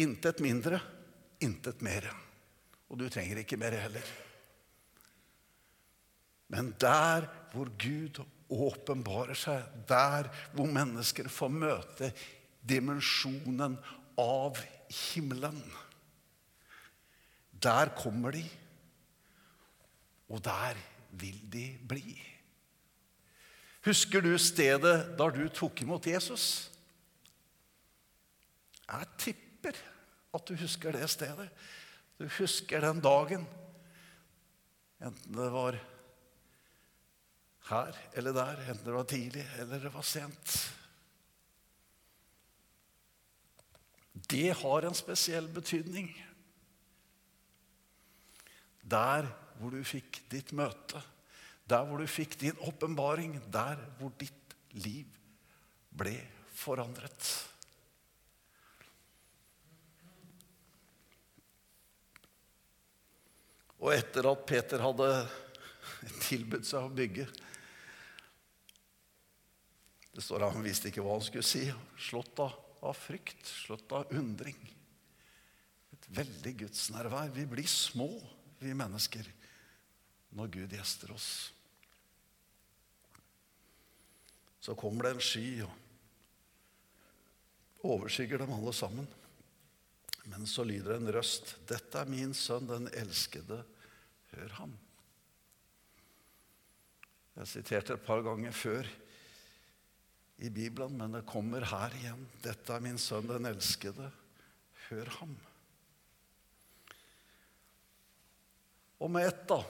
Intet 0.04 0.44
mindre, 0.44 0.82
intet 1.40 1.80
mer. 1.80 2.12
Og 2.92 3.00
du 3.00 3.08
trenger 3.08 3.40
ikke 3.40 3.56
mer 3.56 3.80
heller. 3.80 4.25
Men 6.52 6.72
der 6.80 7.26
hvor 7.52 7.70
Gud 7.80 8.20
åpenbarer 8.52 9.38
seg, 9.38 9.64
der 9.88 10.28
hvor 10.54 10.70
mennesker 10.70 11.28
får 11.32 11.50
møte 11.50 12.12
dimensjonen 12.66 13.78
av 14.20 14.60
himmelen, 14.86 15.58
der 17.50 17.90
kommer 17.98 18.36
de, 18.36 18.44
og 20.30 20.42
der 20.44 20.78
vil 21.16 21.38
de 21.50 21.66
bli. 21.88 22.14
Husker 23.86 24.22
du 24.22 24.32
stedet 24.42 24.96
da 25.18 25.28
du 25.30 25.44
tok 25.54 25.82
imot 25.82 26.06
Jesus? 26.10 26.66
Jeg 28.86 29.06
tipper 29.18 29.78
at 30.34 30.46
du 30.46 30.56
husker 30.58 30.94
det 30.94 31.06
stedet. 31.10 31.48
Du 32.18 32.26
husker 32.38 32.82
den 32.82 33.02
dagen. 33.02 33.46
Enten 35.02 35.36
det 35.36 35.50
var 35.54 35.78
her 37.66 37.96
eller 38.14 38.34
der, 38.36 38.60
enten 38.68 38.84
det 38.86 38.94
var 38.94 39.08
tidlig 39.10 39.44
eller 39.58 39.82
det 39.82 39.92
var 39.94 40.06
sent. 40.06 40.54
Det 44.26 44.52
har 44.62 44.86
en 44.86 44.96
spesiell 44.96 45.48
betydning. 45.52 46.08
Der 48.86 49.26
hvor 49.58 49.74
du 49.74 49.82
fikk 49.86 50.22
ditt 50.30 50.52
møte, 50.54 51.02
der 51.66 51.84
hvor 51.86 51.98
du 51.98 52.06
fikk 52.10 52.38
din 52.40 52.58
åpenbaring, 52.68 53.38
der 53.52 53.80
hvor 53.98 54.12
ditt 54.18 54.54
liv 54.78 55.10
ble 55.96 56.14
forandret. 56.54 57.32
Og 63.82 63.92
etter 63.92 64.30
at 64.30 64.46
Peter 64.48 64.82
hadde 64.82 65.10
tilbudt 66.22 66.66
seg 66.68 66.86
å 66.86 66.94
bygge 66.94 67.26
det 70.16 70.22
står 70.24 70.46
at 70.46 70.54
Han 70.56 70.64
visste 70.64 70.88
ikke 70.88 71.02
hva 71.04 71.18
han 71.18 71.24
skulle 71.24 71.44
si. 71.44 71.66
Slått 72.00 72.40
av, 72.40 72.54
av 72.80 72.96
frykt, 72.96 73.44
slått 73.44 73.92
av 73.92 74.08
undring. 74.16 74.56
Et 75.92 76.06
veldig 76.16 76.54
gudsnærvær. 76.62 77.34
Vi 77.34 77.44
blir 77.50 77.68
små, 77.68 78.08
vi 78.62 78.72
mennesker, 78.72 79.28
når 80.38 80.46
Gud 80.56 80.72
gjester 80.72 81.12
oss. 81.12 81.28
Så 84.64 84.74
kommer 84.78 85.04
det 85.04 85.12
en 85.18 85.22
sky 85.28 85.62
og 85.66 85.74
overskygger 87.86 88.38
dem 88.40 88.56
alle 88.56 88.72
sammen. 88.74 89.06
Men 90.32 90.48
så 90.48 90.64
lyder 90.66 90.96
en 90.96 91.12
røst. 91.12 91.58
Dette 91.68 92.00
er 92.00 92.08
min 92.10 92.32
sønn, 92.34 92.66
den 92.72 92.88
elskede. 92.96 93.60
Hør 94.32 94.50
ham. 94.64 94.72
Jeg 97.36 97.46
siterte 97.52 97.94
et 97.94 98.06
par 98.08 98.24
ganger 98.24 98.56
før 98.56 98.88
i 100.38 100.50
Bibelen, 100.52 100.98
men 100.98 101.16
det 101.16 101.26
kommer 101.28 101.64
her 101.64 101.94
igjen. 101.96 102.26
Dette 102.44 102.74
er 102.74 102.84
min 102.84 102.98
sønn, 103.00 103.28
den 103.30 103.48
elskede. 103.48 104.10
Hør 104.88 105.08
ham. 105.20 105.32
Og 109.00 109.10
med 109.12 109.28
ett, 109.28 109.42
da, 109.48 109.60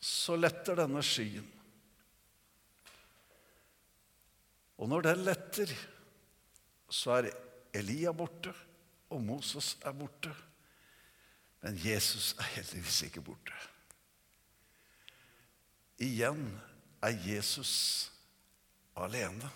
så 0.00 0.36
letter 0.36 0.78
denne 0.80 1.02
skyen. 1.04 1.52
Og 4.76 4.90
når 4.92 5.06
den 5.08 5.22
letter, 5.24 5.70
så 6.92 7.18
er 7.18 7.30
Elia 7.76 8.12
borte, 8.16 8.52
og 9.12 9.22
Moses 9.24 9.74
er 9.84 9.94
borte. 9.96 10.32
Men 11.64 11.78
Jesus 11.80 12.34
er 12.38 12.50
heldigvis 12.56 13.02
ikke 13.08 13.24
borte. 13.24 13.56
Igjen 16.04 16.44
er 17.04 17.16
Jesus 17.24 17.72
alene. 19.00 19.48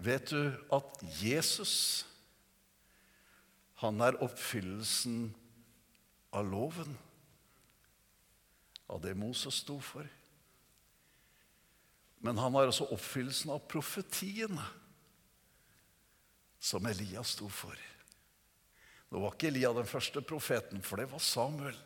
Vet 0.00 0.30
du 0.32 0.48
at 0.72 1.02
Jesus, 1.20 2.06
han 3.82 4.00
er 4.00 4.16
oppfyllelsen 4.24 5.26
av 6.32 6.48
loven? 6.48 6.96
Av 8.90 9.00
det 9.04 9.12
Moses 9.18 9.60
sto 9.60 9.76
for. 9.84 10.08
Men 12.24 12.40
han 12.40 12.52
var 12.52 12.68
også 12.68 12.88
oppfyllelsen 12.92 13.52
av 13.52 13.62
profetiene 13.68 14.64
som 16.60 16.84
Elias 16.88 17.36
sto 17.36 17.48
for. 17.48 17.76
Nå 19.10 19.20
var 19.22 19.34
ikke 19.34 19.48
Elia 19.50 19.72
den 19.74 19.88
første 19.88 20.20
profeten, 20.22 20.82
for 20.84 21.00
det 21.00 21.08
var 21.10 21.22
Samuel. 21.24 21.76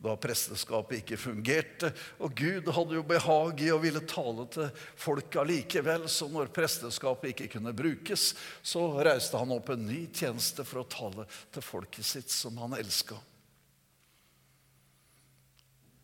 Da 0.00 0.14
presteskapet 0.16 1.02
ikke 1.02 1.18
fungerte, 1.20 1.90
og 2.24 2.32
Gud 2.38 2.70
hadde 2.72 2.96
jo 2.96 3.02
behag 3.04 3.60
i 3.60 3.68
å 3.68 3.80
ville 3.82 4.00
tale 4.08 4.46
til 4.48 4.70
folka 4.96 5.42
allikevel, 5.42 6.06
så 6.08 6.30
når 6.32 6.48
presteskapet 6.56 7.34
ikke 7.34 7.50
kunne 7.58 7.74
brukes, 7.76 8.30
så 8.64 8.86
reiste 9.04 9.36
han 9.36 9.52
opp 9.52 9.68
en 9.74 9.84
ny 9.84 10.06
tjeneste 10.08 10.64
for 10.64 10.80
å 10.80 10.88
tale 10.88 11.26
til 11.52 11.66
folket 11.66 12.08
sitt, 12.08 12.32
som 12.32 12.56
han 12.62 12.78
elska. 12.78 13.18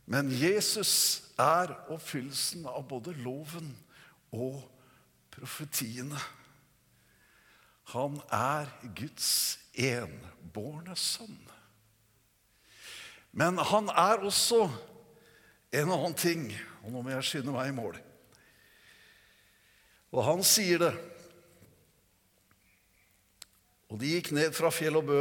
Men 0.06 0.28
Jesus 0.30 1.32
er 1.40 1.72
oppfyllelsen 1.90 2.68
av 2.68 2.84
både 2.92 3.16
loven 3.24 3.72
og 4.36 4.60
profetiene. 5.34 6.20
Han 7.96 8.20
er 8.28 8.70
Guds 8.96 9.56
enbårne 9.72 10.94
sønn. 11.00 11.55
Men 13.36 13.60
han 13.60 13.90
er 13.92 14.24
også 14.24 14.64
en 15.76 15.90
annen 15.92 16.14
ting, 16.16 16.48
og 16.84 16.94
nå 16.94 17.02
må 17.04 17.12
jeg 17.12 17.26
skynde 17.28 17.52
meg 17.52 17.68
i 17.68 17.76
mål. 17.76 17.98
Og 20.16 20.22
han 20.24 20.40
sier 20.46 20.80
det. 20.80 20.94
Og 23.92 24.00
de 24.00 24.14
gikk 24.14 24.32
ned 24.34 24.56
fra 24.56 24.72
fjell 24.72 24.96
og 24.98 25.10
bø 25.10 25.20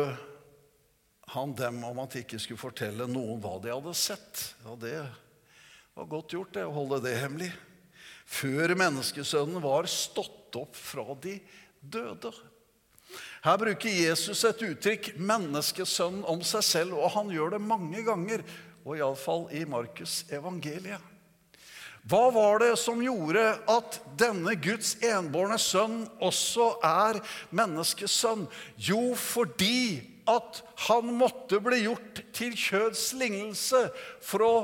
han 1.36 1.54
dem 1.58 1.82
om 1.84 2.00
at 2.04 2.16
de 2.16 2.22
ikke 2.24 2.40
skulle 2.40 2.62
fortelle 2.62 3.08
noen 3.10 3.42
hva 3.44 3.58
de 3.60 3.74
hadde 3.74 3.94
sett. 3.98 4.42
Ja, 4.64 4.78
det 4.80 4.96
var 5.98 6.12
godt 6.12 6.36
gjort, 6.38 6.54
det, 6.56 6.64
å 6.64 6.76
holde 6.76 7.02
det 7.04 7.18
hemmelig. 7.20 7.52
Før 8.26 8.74
menneskesønnen 8.78 9.60
var 9.64 9.90
stått 9.92 10.56
opp 10.56 10.78
fra 10.78 11.06
de 11.22 11.38
døde. 11.82 12.32
Her 13.46 13.60
bruker 13.62 13.92
Jesus 13.94 14.40
et 14.48 14.62
uttrykk 14.66 15.12
'menneskesønn' 15.22 16.24
om 16.26 16.40
seg 16.42 16.64
selv, 16.66 16.96
og 16.98 17.12
han 17.14 17.28
gjør 17.30 17.52
det 17.54 17.60
mange 17.62 18.02
ganger, 18.02 18.42
og 18.82 18.98
iallfall 18.98 19.46
i 19.54 19.62
Markus' 19.70 20.24
evangeliet. 20.34 21.04
Hva 22.10 22.24
var 22.34 22.60
det 22.64 22.72
som 22.82 23.04
gjorde 23.06 23.44
at 23.70 24.00
denne 24.18 24.56
Guds 24.58 24.96
enbårne 24.98 25.60
sønn 25.62 26.08
også 26.22 26.72
er 26.86 27.22
menneskesønn? 27.54 28.48
Jo, 28.78 29.14
fordi 29.14 30.02
at 30.26 30.64
han 30.88 31.14
måtte 31.14 31.62
bli 31.62 31.84
gjort 31.84 32.24
til 32.34 32.58
kjøds 32.58 33.12
lignelse 33.14 33.84
for 34.26 34.46
å 34.46 34.56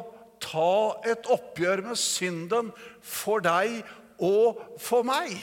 ta 0.41 1.01
et 1.05 1.29
oppgjør 1.29 1.85
med 1.85 2.01
synden 2.01 2.73
for 3.01 3.45
deg 3.45 3.83
og 4.17 4.61
for 4.81 5.05
meg. 5.05 5.37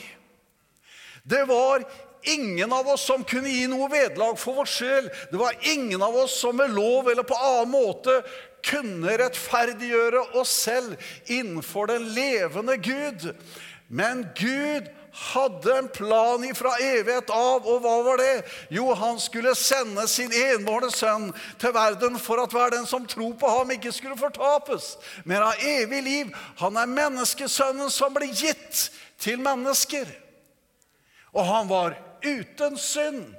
Det 1.22 1.44
var 1.46 1.86
ingen 2.22 2.72
av 2.72 2.88
oss 2.88 3.06
som 3.06 3.24
kunne 3.24 3.50
gi 3.52 3.66
noe 3.70 3.88
vederlag 3.92 4.38
for 4.40 4.60
vår 4.60 4.70
sjel. 4.70 5.10
Det 5.30 5.40
var 5.40 5.56
ingen 5.72 6.02
av 6.02 6.16
oss 6.16 6.40
som 6.40 6.56
med 6.56 6.74
lov 6.74 7.10
eller 7.10 7.26
på 7.26 7.38
annen 7.38 7.72
måte 7.72 8.20
kunne 8.64 9.16
rettferdiggjøre 9.20 10.22
oss 10.40 10.52
selv 10.66 11.10
innenfor 11.30 11.92
den 11.92 12.08
levende 12.14 12.76
Gud. 12.76 13.30
Men 13.88 14.26
Gud 14.36 14.88
hadde 15.18 15.78
en 15.78 15.88
plan 15.88 16.44
ifra 16.44 16.76
evighet 16.78 17.30
av, 17.34 17.66
og 17.66 17.80
hva 17.82 17.94
var 18.06 18.20
det? 18.20 18.44
Jo, 18.70 18.92
han 18.94 19.18
skulle 19.20 19.54
sende 19.58 20.04
sin 20.10 20.32
enbårne 20.32 20.90
sønn 20.94 21.30
til 21.58 21.74
verden 21.74 22.18
for 22.22 22.42
at 22.42 22.54
hver 22.54 22.74
den 22.76 22.86
som 22.86 23.06
tror 23.08 23.34
på 23.40 23.50
ham, 23.50 23.72
ikke 23.74 23.92
skulle 23.94 24.18
fortapes, 24.20 24.94
men 25.24 25.42
av 25.42 25.64
evig 25.64 26.02
liv. 26.06 26.34
Han 26.62 26.78
er 26.78 26.92
menneskesønnen 26.92 27.90
som 27.90 28.14
ble 28.14 28.30
gitt 28.30 28.88
til 29.18 29.42
mennesker. 29.42 30.06
Og 31.34 31.44
han 31.44 31.66
var 31.70 31.98
uten 32.22 32.78
synd. 32.78 33.34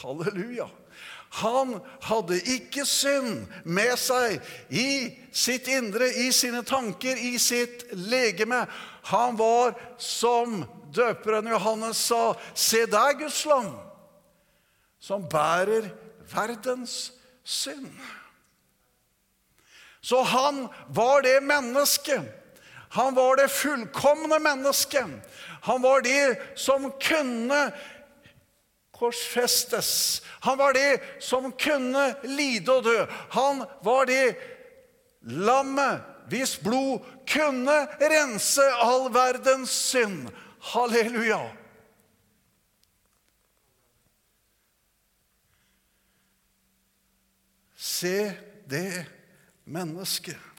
Halleluja. 0.00 0.68
Han 1.30 1.76
hadde 2.02 2.40
ikke 2.56 2.82
synd 2.88 3.46
med 3.62 3.94
seg 4.02 4.40
i 4.74 5.12
sitt 5.30 5.68
indre, 5.70 6.08
i 6.10 6.32
sine 6.34 6.64
tanker, 6.66 7.14
i 7.14 7.36
sitt 7.38 7.84
legeme. 7.94 8.64
Han 9.12 9.38
var, 9.38 9.76
som 9.98 10.64
døperen 10.90 11.52
Johannes 11.52 12.02
sa, 12.10 12.34
se 12.54 12.82
der, 12.90 13.14
Guds 13.20 13.44
lam, 13.46 13.70
som 14.98 15.22
bærer 15.30 15.92
verdens 16.34 17.12
synd. 17.46 17.94
Så 20.02 20.22
han 20.26 20.64
var 20.88 21.22
det 21.22 21.38
mennesket. 21.44 22.39
Han 22.92 23.14
var 23.14 23.36
det 23.36 23.48
fullkomne 23.48 24.38
mennesket. 24.38 25.06
Han 25.62 25.82
var 25.82 26.00
det 26.02 26.58
som 26.58 26.90
kunne 27.02 27.72
korsfestes. 28.90 30.22
Han 30.40 30.58
var 30.58 30.72
det 30.72 31.22
som 31.22 31.52
kunne 31.52 32.14
lide 32.22 32.72
og 32.72 32.84
dø. 32.84 33.06
Han 33.30 33.64
var 33.86 34.10
det 34.10 34.34
lammet 35.22 36.02
hvis 36.30 36.56
blod 36.62 37.06
kunne 37.30 37.78
rense 38.00 38.66
all 38.82 39.08
verdens 39.14 39.70
synd. 39.70 40.28
Halleluja. 40.72 41.40
Se 47.76 48.32
det 48.70 49.06
mennesket. 49.64 50.49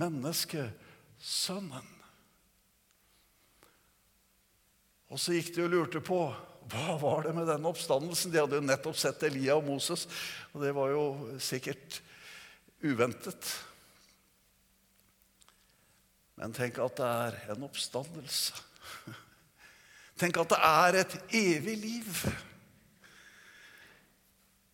Menneskesønnen. 0.00 1.92
Og 5.06 5.22
så 5.22 5.36
gikk 5.36 5.52
de 5.54 5.64
og 5.64 5.72
lurte 5.72 6.02
på 6.04 6.20
hva 6.66 6.96
var 6.98 7.26
det 7.26 7.34
med 7.36 7.46
den 7.46 7.66
oppstandelsen. 7.68 8.32
De 8.32 8.40
hadde 8.42 8.58
jo 8.58 8.66
nettopp 8.66 8.98
sett 8.98 9.22
Elia 9.28 9.54
og 9.54 9.68
Moses, 9.68 10.06
og 10.50 10.64
det 10.64 10.72
var 10.74 10.90
jo 10.90 11.04
sikkert 11.42 12.00
uventet. 12.82 13.52
Men 16.36 16.52
tenk 16.56 16.80
at 16.82 16.98
det 16.98 17.06
er 17.06 17.38
en 17.54 17.68
oppstandelse. 17.68 18.64
Tenk 20.20 20.36
at 20.40 20.52
det 20.52 20.58
er 20.64 20.96
et 21.02 21.14
evig 21.36 21.76
liv. 21.80 22.20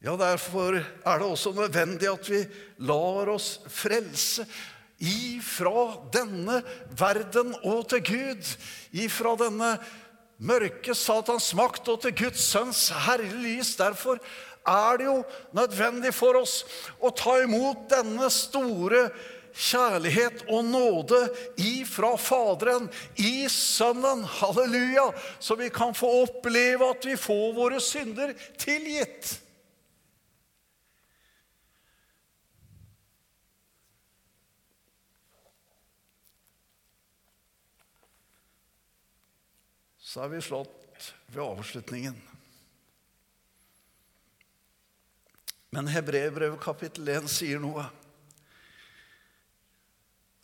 Ja, 0.03 0.17
Derfor 0.19 0.79
er 0.79 1.19
det 1.19 1.27
også 1.27 1.53
nødvendig 1.55 2.09
at 2.11 2.29
vi 2.31 2.41
lar 2.87 3.31
oss 3.31 3.57
frelse 3.71 4.47
ifra 5.03 5.89
denne 6.15 6.61
verden 6.99 7.53
og 7.63 7.89
til 7.91 8.05
Gud. 8.07 8.55
Ifra 8.95 9.35
denne 9.41 9.75
mørke 10.43 10.95
Satans 10.99 11.53
makt 11.59 11.91
og 11.93 12.03
til 12.05 12.17
Guds 12.25 12.47
sønns 12.53 12.89
herlige 13.07 13.43
lys. 13.43 13.75
Derfor 13.81 14.23
er 14.63 14.99
det 14.99 15.09
jo 15.11 15.21
nødvendig 15.57 16.15
for 16.15 16.39
oss 16.43 16.63
å 17.03 17.11
ta 17.15 17.41
imot 17.43 17.89
denne 17.91 18.31
store 18.31 19.09
kjærlighet 19.53 20.47
og 20.49 20.65
nåde 20.65 21.19
ifra 21.61 22.15
Faderen, 22.17 22.89
i 23.21 23.49
Sønnen. 23.53 24.25
Halleluja! 24.25 25.11
Så 25.39 25.59
vi 25.61 25.69
kan 25.75 25.95
få 25.95 26.09
oppleve 26.23 26.89
at 26.95 27.07
vi 27.07 27.19
får 27.21 27.53
våre 27.59 27.81
synder 27.83 28.33
tilgitt. 28.61 29.42
Så 40.13 40.27
er 40.27 40.29
vi 40.29 40.43
slått 40.45 41.07
ved 41.33 41.41
avslutningen. 41.41 42.17
Men 45.73 45.89
Hebreerbrevet 45.89 46.61
kapittel 46.61 47.09
1 47.09 47.31
sier 47.33 47.63
noe. 47.63 47.87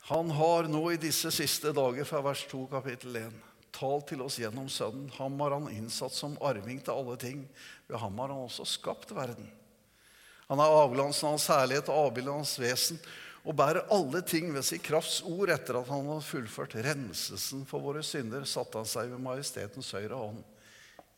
Han 0.09 0.33
har 0.33 0.71
nå 0.73 0.81
i 0.95 1.01
disse 1.03 1.29
siste 1.37 1.75
dager, 1.77 2.09
fra 2.09 2.23
vers 2.25 2.47
2 2.49 2.63
kapittel 2.73 3.21
1, 3.21 3.37
talt 3.77 4.09
til 4.09 4.25
oss 4.25 4.39
gjennom 4.41 4.71
Sønnen. 4.73 5.11
Ham 5.19 5.37
har 5.45 5.59
han 5.59 5.69
innsatt 5.69 6.17
som 6.17 6.39
arving 6.41 6.81
til 6.81 6.97
alle 6.97 7.19
ting. 7.21 7.45
Ved 7.93 8.01
ham 8.01 8.17
har 8.25 8.33
han 8.33 8.47
også 8.49 8.65
skapt 8.65 9.13
verden. 9.13 9.53
Han 10.49 10.65
er 10.65 10.79
avglansen 10.81 11.29
av 11.29 11.37
hans 11.37 11.51
herlighet 11.53 11.93
og 11.93 12.07
avbildet 12.07 12.33
av 12.33 12.41
hans 12.41 12.57
vesen 12.57 13.05
og 13.49 13.57
bærer 13.57 13.87
alle 13.95 14.21
ting 14.29 14.51
ved 14.53 14.67
sin 14.67 14.83
krafts 14.85 15.23
ord. 15.25 15.49
Etter 15.55 15.81
at 15.81 15.89
han 15.89 16.09
har 16.13 16.25
fullført 16.25 16.77
renselsen 16.85 17.65
for 17.69 17.81
våre 17.81 18.05
synder, 18.05 18.45
satte 18.45 18.77
han 18.81 18.89
seg 18.89 19.09
ved 19.15 19.25
majestetens 19.25 19.89
høyre 19.97 20.21
hånd 20.21 20.43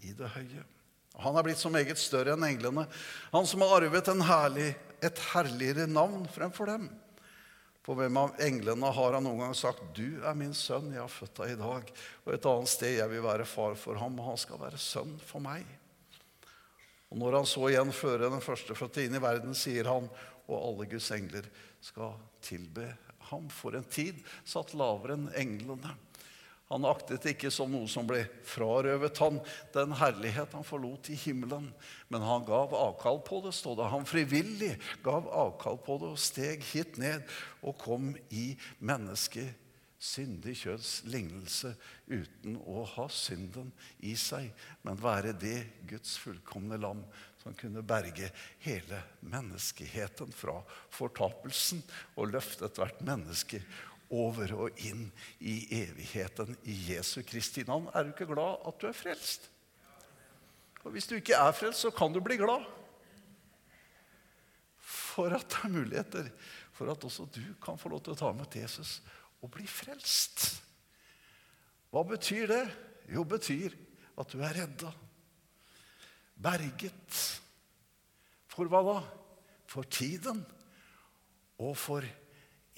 i 0.07 0.15
det 0.17 0.31
høye. 0.37 0.63
Han 1.21 1.37
er 1.37 1.45
blitt 1.45 1.61
så 1.61 1.73
meget 1.73 1.99
større 1.99 2.37
enn 2.37 2.47
englene, 2.47 2.87
han 3.35 3.49
som 3.49 3.65
har 3.67 3.81
arvet 3.81 4.09
herlig, 4.25 4.71
et 5.03 5.23
herligere 5.33 5.89
navn 5.91 6.23
fremfor 6.31 6.71
dem. 6.71 6.87
For 7.85 7.97
hvem 7.97 8.19
av 8.21 8.39
englene 8.45 8.93
har 8.95 9.17
han 9.17 9.25
noen 9.25 9.41
gang 9.41 9.55
sagt 9.57 9.83
'Du 9.97 10.23
er 10.23 10.37
min 10.37 10.55
sønn, 10.55 10.93
jeg 10.93 11.01
har 11.01 11.09
født 11.09 11.35
deg 11.41 11.53
i 11.57 11.61
dag', 11.61 11.93
og 12.25 12.35
et 12.35 12.47
annet 12.47 12.69
sted 12.69 12.97
'Jeg 12.97 13.11
vil 13.11 13.23
være 13.23 13.45
far 13.45 13.75
for 13.75 13.97
ham, 13.97 14.19
og 14.21 14.27
han 14.27 14.37
skal 14.37 14.61
være 14.61 14.79
sønn 14.79 15.19
for 15.19 15.41
meg'. 15.41 15.67
Og 17.11 17.19
når 17.19 17.37
han 17.37 17.47
så 17.47 17.69
igjen 17.69 17.93
fører 17.93 18.31
den 18.31 18.41
førstefødte 18.41 19.05
inn 19.05 19.15
i 19.15 19.23
verden, 19.23 19.55
sier 19.55 19.85
han, 19.85 20.09
og 20.47 20.57
alle 20.69 20.87
Guds 20.87 21.11
engler 21.11 21.49
skal 21.81 22.17
tilbe 22.45 22.93
ham 23.31 23.49
for 23.53 23.77
en 23.77 23.87
tid 23.87 24.21
satt 24.49 24.75
lavere 24.79 25.17
enn 25.17 25.29
englene. 25.39 25.95
Han 26.71 26.87
aktet 26.87 27.25
ikke 27.33 27.51
som 27.51 27.73
noe 27.73 27.89
som 27.91 28.07
ble 28.07 28.21
frarøvet 28.47 29.19
han 29.19 29.41
den 29.75 29.95
herlighet 29.99 30.53
han 30.55 30.67
forlot 30.67 31.09
i 31.11 31.17
himmelen. 31.19 31.67
Men 32.07 32.23
han 32.23 32.45
gav 32.47 32.77
avkall 32.79 33.19
på 33.27 33.41
det, 33.43 33.57
stod 33.59 33.81
det. 33.81 33.89
Han 33.91 34.07
frivillig 34.07 34.77
gav 35.03 35.27
avkall 35.35 35.81
på 35.83 35.99
det 35.99 36.13
og 36.13 36.23
steg 36.23 36.63
hit 36.71 37.01
ned 37.03 37.27
og 37.67 37.75
kom 37.83 38.13
i 38.31 38.53
mennesket 38.79 39.51
syndig 40.01 40.55
kjøds 40.63 40.93
lignelse 41.11 41.75
uten 42.09 42.57
å 42.65 42.87
ha 42.95 43.05
synden 43.13 43.69
i 44.07 44.15
seg, 44.17 44.49
men 44.87 45.03
være 45.03 45.35
det 45.37 45.59
Guds 45.91 46.15
fullkomne 46.23 46.79
lam 46.81 47.03
som 47.41 47.55
kunne 47.57 47.83
berge 47.87 48.29
hele 48.61 48.99
menneskeheten 49.25 50.33
fra 50.37 50.59
fortapelsen 50.93 51.81
og 52.17 52.35
løfte 52.35 52.69
ethvert 52.69 53.01
menneske 53.05 53.63
over 54.11 54.53
og 54.67 54.83
inn 54.85 55.07
i 55.39 55.63
evigheten 55.81 56.57
i 56.69 56.77
Jesu 56.91 57.23
Kristi 57.27 57.65
navn. 57.67 57.89
Er 57.95 58.05
du 58.05 58.13
ikke 58.13 58.29
glad 58.33 58.67
at 58.67 58.81
du 58.81 58.89
er 58.91 58.97
frelst? 58.97 59.49
Og 60.85 60.93
Hvis 60.93 61.07
du 61.07 61.17
ikke 61.17 61.37
er 61.37 61.53
frelst, 61.53 61.85
så 61.85 61.93
kan 61.95 62.13
du 62.13 62.21
bli 62.25 62.37
glad. 62.41 62.65
For 64.81 65.33
at 65.37 65.47
det 65.49 65.65
er 65.65 65.75
muligheter 65.75 66.31
for 66.77 66.91
at 66.91 67.05
også 67.05 67.27
du 67.35 67.43
kan 67.63 67.79
få 67.79 67.93
lov 67.93 68.03
til 68.05 68.15
å 68.15 68.21
ta 68.21 68.33
med 68.33 68.57
Jesus 68.57 68.99
og 69.41 69.53
bli 69.53 69.67
frelst. 69.69 70.63
Hva 71.91 72.05
betyr 72.07 72.49
det? 72.51 72.65
Jo, 73.11 73.25
betyr 73.27 73.75
at 74.21 74.33
du 74.33 74.41
er 74.45 74.57
redda. 74.63 74.93
Berget. 76.41 77.19
For 78.51 78.71
hva 78.71 78.81
da? 78.87 78.97
For 79.71 79.87
tiden 79.87 80.43
og 81.61 81.77
for 81.79 82.07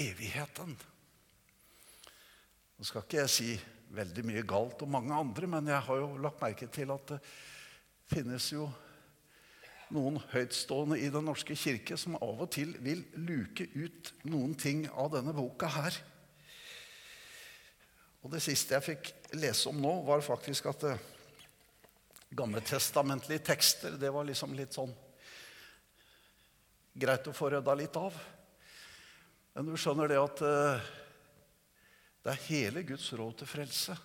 evigheten. 0.02 0.74
Nå 2.76 2.86
skal 2.88 3.04
ikke 3.04 3.22
jeg 3.22 3.32
si 3.32 3.50
veldig 3.92 4.24
mye 4.26 4.44
galt 4.48 4.82
om 4.82 4.90
mange 4.92 5.14
andre, 5.14 5.48
men 5.48 5.68
jeg 5.70 5.86
har 5.86 6.00
jo 6.00 6.16
lagt 6.20 6.40
merke 6.42 6.66
til 6.72 6.90
at 6.92 7.14
det 7.14 7.20
finnes 8.12 8.48
jo 8.52 8.66
noen 9.92 10.16
høytstående 10.32 10.98
i 11.00 11.10
Den 11.12 11.26
norske 11.28 11.54
kirke 11.58 11.98
som 12.00 12.16
av 12.16 12.42
og 12.44 12.50
til 12.54 12.72
vil 12.84 13.04
luke 13.20 13.68
ut 13.76 14.12
noen 14.28 14.56
ting 14.58 14.86
av 14.88 15.12
denne 15.14 15.34
boka 15.36 15.68
her. 15.72 15.98
Og 18.22 18.30
Det 18.32 18.42
siste 18.42 18.76
jeg 18.76 18.86
fikk 18.86 19.12
lese 19.36 19.68
om 19.68 19.80
nå, 19.82 19.92
var 20.06 20.24
faktisk 20.24 20.70
at 20.72 20.86
gammeltestamentlige 22.36 23.44
tekster 23.44 23.98
det 24.00 24.10
var 24.12 24.24
liksom 24.24 24.54
litt 24.56 24.72
sånn 24.72 24.92
greit 26.92 27.28
å 27.28 27.34
få 27.36 27.50
rydda 27.52 27.74
litt 27.76 27.96
av. 27.96 28.16
Men 29.52 29.68
du 29.68 29.76
skjønner 29.76 30.08
det 30.08 30.20
at 30.20 30.42
eh, 30.46 30.90
det 32.22 32.32
er 32.32 32.46
hele 32.48 32.84
Guds 32.88 33.10
råd 33.18 33.40
til 33.40 33.50
frelse. 33.50 33.96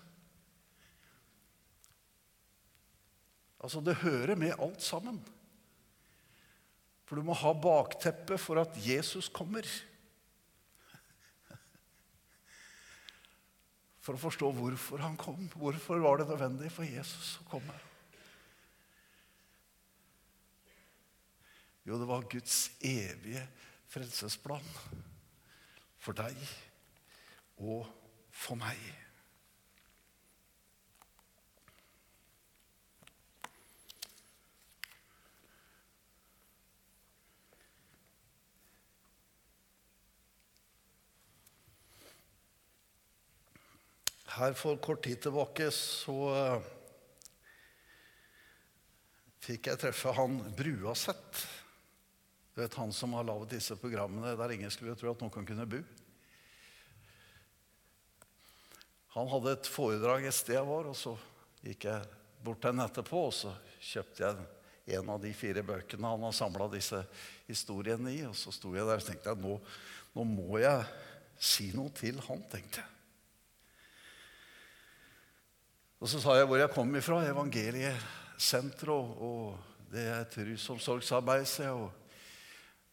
Altså, 3.57 3.81
det 3.81 3.99
hører 4.03 4.37
med 4.39 4.55
alt 4.61 4.83
sammen. 4.83 5.19
For 7.07 7.19
du 7.19 7.23
må 7.27 7.35
ha 7.39 7.53
bakteppet 7.55 8.41
for 8.41 8.59
at 8.61 8.75
Jesus 8.83 9.29
kommer. 9.33 9.67
For 14.03 14.15
å 14.15 14.21
forstå 14.21 14.51
hvorfor 14.55 15.03
han 15.03 15.15
kom. 15.19 15.47
Hvorfor 15.55 16.03
var 16.03 16.19
det 16.19 16.29
nødvendig 16.29 16.71
for 16.75 16.87
Jesus 16.87 17.37
å 17.43 17.47
komme? 17.55 17.75
Jo, 21.87 21.95
det 21.95 22.07
var 22.07 22.25
Guds 22.27 22.71
evige 22.83 23.41
frelsesplan 23.87 24.65
for 26.03 26.11
deg 26.17 26.35
og 27.63 27.85
for 28.27 28.59
meg. 28.59 28.81
Her 44.37 44.57
for 44.59 44.75
kort 44.83 45.05
tid 45.07 45.23
tilbake 45.23 45.69
så 45.71 46.17
uh, 46.35 46.67
fikk 49.47 49.71
jeg 49.71 49.81
treffe 49.85 50.11
han 50.19 50.35
Bruaseth. 50.59 51.56
Du 52.57 52.63
vet 52.63 52.73
Han 52.73 52.89
som 52.93 53.13
har 53.13 53.21
laget 53.21 53.51
disse 53.53 53.75
programmene 53.77 54.31
der 54.33 54.51
ingen 54.55 54.71
skulle 54.73 54.95
tro 54.97 55.11
at 55.11 55.19
noen 55.21 55.45
kunne 55.45 55.65
bo. 55.69 55.77
Han 59.13 59.29
hadde 59.29 59.51
et 59.53 59.69
foredrag 59.69 60.25
et 60.25 60.33
sted 60.33 60.57
jeg 60.57 60.65
var, 60.65 60.89
og 60.89 60.97
så 60.97 61.13
gikk 61.61 61.85
jeg 61.85 62.07
bort 62.41 62.57
til 62.63 62.73
ham 62.73 62.81
etterpå, 62.81 63.19
og 63.27 63.35
så 63.37 63.51
kjøpte 63.77 64.25
jeg 64.25 64.97
en 64.97 65.11
av 65.13 65.21
de 65.21 65.35
fire 65.37 65.61
bøkene 65.67 66.09
han 66.15 66.25
har 66.25 66.33
samla 66.33 66.65
disse 66.73 67.03
historiene 67.45 68.15
i. 68.15 68.23
Og 68.25 68.33
så 68.41 68.55
sto 68.55 68.73
jeg 68.73 68.89
der 68.89 69.03
og 69.03 69.05
tenkte 69.05 69.29
jeg, 69.35 69.41
nå, 69.45 69.53
nå 70.17 70.25
må 70.25 70.57
jeg 70.63 70.81
si 71.37 71.69
noe 71.77 71.93
til 71.93 72.17
han, 72.25 72.41
tenkte 72.49 72.81
jeg. 72.81 72.89
Og 76.01 76.09
så 76.09 76.25
sa 76.25 76.39
jeg 76.41 76.49
hvor 76.49 76.57
jeg 76.57 76.73
kom 76.73 76.89
ifra. 76.97 77.21
Evangeliesenteret. 77.29 79.15
Og 79.29 79.87
det 79.93 80.09
er 80.09 80.25
et 80.25 80.41
rusomsorgsarbeid. 80.49 81.45
Og 81.69 82.06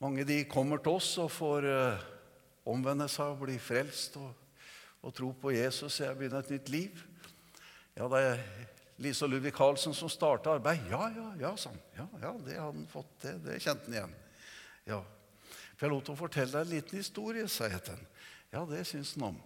mange 0.02 0.24
de 0.26 0.40
kommer 0.50 0.82
til 0.82 0.96
oss 0.98 1.12
og 1.22 1.30
får 1.32 1.68
uh, 1.68 2.08
omvende 2.70 3.06
seg 3.12 3.34
og 3.34 3.44
bli 3.44 3.58
frelst. 3.62 4.16
og 4.18 4.32
og 5.04 5.12
tro 5.12 5.32
på 5.36 5.52
Jesus, 5.52 5.98
jeg 6.00 6.16
begynner 6.16 6.40
et 6.40 6.52
nytt 6.54 6.70
liv. 6.72 7.00
Ja, 7.94 8.06
det 8.08 8.20
er 8.24 8.44
Lise 9.04 9.26
og 9.26 9.34
Ludvig 9.34 9.52
Carlsen 9.52 9.94
som 9.96 10.08
starta 10.08 10.54
arbeid. 10.56 10.86
Ja, 10.88 11.08
ja, 11.12 11.26
ja, 11.42 11.50
sa 11.60 11.74
han. 11.74 11.82
Ja, 11.98 12.06
ja, 12.22 12.30
det 12.46 12.54
hadde 12.56 12.78
han 12.78 12.86
fått. 12.88 13.10
Det, 13.20 13.34
det 13.44 13.58
kjente 13.60 13.84
han 13.90 13.98
igjen. 13.98 14.14
Ja. 14.88 15.00
For 15.74 15.90
jeg 15.90 16.06
til 16.06 16.14
å 16.14 16.20
fortelle 16.22 16.54
deg 16.54 16.64
en 16.64 16.72
liten 16.72 17.02
historie, 17.02 17.48
sa 17.52 17.68
jeg 17.68 17.82
til 17.84 17.98
ham. 17.98 18.06
Ja, 18.54 18.62
det 18.70 18.80
syns 18.88 19.12
han 19.18 19.26
om. 19.28 19.42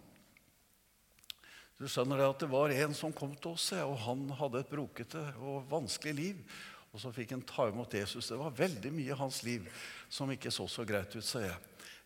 Du 1.78 1.86
skjønner 1.90 2.20
det 2.20 2.30
at 2.30 2.44
det 2.44 2.50
var 2.52 2.74
en 2.74 2.94
som 2.94 3.14
kom 3.14 3.34
til 3.34 3.56
oss, 3.56 3.70
og 3.82 3.96
han 4.04 4.26
hadde 4.38 4.62
et 4.62 4.70
brokete 4.70 5.24
og 5.42 5.66
vanskelig 5.70 6.14
liv. 6.14 6.58
Og 6.92 7.02
så 7.02 7.12
fikk 7.12 7.34
han 7.36 7.44
ta 7.46 7.68
imot 7.68 7.94
Jesus. 7.94 8.30
Det 8.30 8.38
var 8.40 8.54
veldig 8.56 8.92
mye 8.94 9.12
i 9.12 9.18
hans 9.18 9.42
liv 9.44 9.66
som 10.08 10.30
ikke 10.32 10.52
så 10.54 10.68
så 10.70 10.86
greit 10.88 11.14
ut, 11.16 11.24
sa 11.24 11.42
jeg. 11.44 11.56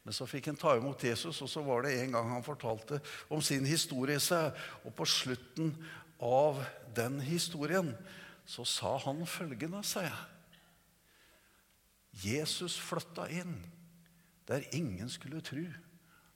Men 0.02 0.16
så 0.16 0.26
fikk 0.26 0.48
han 0.50 0.58
ta 0.58 0.74
imot 0.76 1.04
Jesus, 1.06 1.38
og 1.44 1.50
så 1.50 1.62
var 1.62 1.84
det 1.86 1.94
en 2.00 2.16
gang 2.16 2.30
han 2.32 2.46
fortalte 2.46 2.98
om 3.30 3.42
sin 3.42 3.66
historie. 3.66 4.18
seg. 4.20 4.50
Og 4.84 4.94
på 4.94 5.06
slutten 5.06 5.76
av 6.18 6.64
den 6.94 7.20
historien 7.20 7.94
så 8.46 8.64
sa 8.66 8.96
han 9.06 9.22
følgende, 9.26 9.84
sa 9.86 10.02
jeg. 10.02 10.18
Jesus 12.24 12.76
flytta 12.76 13.28
inn 13.30 13.54
der 14.50 14.66
ingen 14.74 15.08
skulle 15.08 15.40
tro 15.40 15.62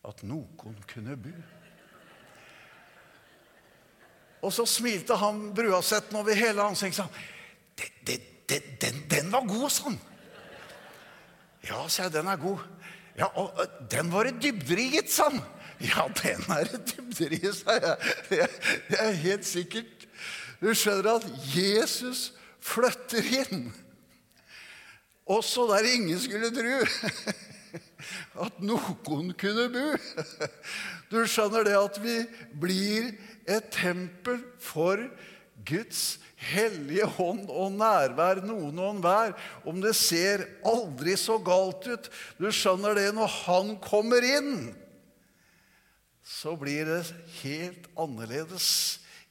at 0.06 0.22
noen 0.22 0.78
kunne 0.88 1.16
bu. 1.18 1.34
Og 4.46 4.52
så 4.54 4.64
smilte 4.68 5.18
han 5.18 5.50
Bruasetten 5.54 6.16
over 6.16 6.38
hele 6.38 6.62
ansiktet 6.62 7.02
og 7.02 7.10
sa 7.10 8.32
den, 8.50 8.62
den, 8.80 9.02
den 9.10 9.32
var 9.32 9.46
god, 9.48 9.70
sånn. 9.74 9.98
Ja, 11.66 11.82
sa 11.90 12.06
jeg, 12.06 12.14
den 12.14 12.30
er 12.30 12.40
god. 12.40 12.62
Ja, 13.18 13.30
og 13.40 13.58
den 13.90 14.10
var 14.12 14.28
det 14.28 14.38
dybder 14.44 14.80
i, 14.82 14.90
sa 15.08 15.30
han. 15.30 15.40
Ja, 15.82 16.06
den 16.22 16.44
er 16.52 16.68
det 16.70 16.82
dybder 16.92 17.34
i, 17.36 17.42
sa 17.56 17.76
jeg. 17.80 17.96
Det 18.30 19.00
er 19.00 19.18
helt 19.24 19.48
sikkert. 19.48 20.06
Du 20.60 20.70
skjønner 20.72 21.18
at 21.18 21.26
Jesus 21.52 22.30
flytter 22.64 23.26
inn. 23.42 23.66
Også 25.26 25.66
der 25.72 25.88
ingen 25.90 26.20
skulle 26.22 26.52
tru 26.54 26.86
at 28.46 28.60
noen 28.62 29.32
kunne 29.38 29.66
bo. 29.74 29.86
Du 31.10 31.18
skjønner 31.26 31.66
det 31.66 31.74
at 31.78 31.98
vi 32.02 32.20
blir 32.62 33.10
et 33.46 33.72
tempel 33.74 34.38
for 34.62 35.02
Guds 35.64 36.18
hellige 36.36 37.06
hånd 37.16 37.46
og 37.48 37.72
nærvær, 37.78 38.42
noen 38.44 38.76
og 38.78 38.90
enhver. 38.96 39.32
Om 39.64 39.80
det 39.80 39.94
ser 39.96 40.44
aldri 40.66 41.16
så 41.18 41.38
galt 41.42 41.86
ut. 41.88 42.10
Du 42.36 42.50
skjønner 42.52 42.96
det 42.98 43.08
når 43.16 43.32
han 43.46 43.72
kommer 43.82 44.24
inn, 44.26 44.74
så 46.26 46.56
blir 46.58 46.88
det 46.88 47.02
helt 47.40 47.86
annerledes 47.96 48.68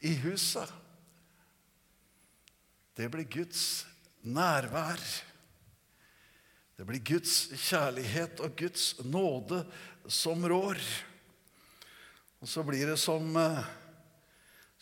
i 0.05 0.15
huset. 0.23 0.69
Det 2.95 3.09
blir 3.11 3.27
Guds 3.27 3.83
nærvær. 4.23 5.01
Det 6.75 6.85
blir 6.87 7.03
Guds 7.03 7.49
kjærlighet 7.67 8.39
og 8.43 8.55
Guds 8.59 8.93
nåde 9.03 9.61
som 10.11 10.43
rår. 10.47 10.79
Og 12.43 12.49
så 12.51 12.63
blir 12.67 12.87
det 12.91 12.97
som 12.99 13.27
eh, 13.39 13.67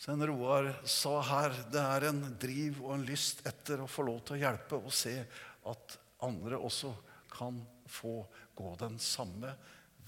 Svein 0.04 0.20
Roar 0.26 0.66
sa 0.84 1.14
her, 1.24 1.54
det 1.72 1.80
er 1.80 2.04
en 2.10 2.18
driv 2.36 2.82
og 2.82 2.90
en 2.92 3.06
lyst 3.08 3.38
etter 3.48 3.80
å 3.80 3.86
få 3.88 4.04
lov 4.04 4.18
til 4.20 4.34
å 4.36 4.40
hjelpe 4.42 4.76
og 4.76 4.92
se 4.92 5.14
at 5.16 5.94
andre 6.26 6.58
også 6.60 6.90
kan 7.32 7.56
få 7.88 8.28
gå 8.52 8.76
den 8.82 9.00
samme 9.00 9.54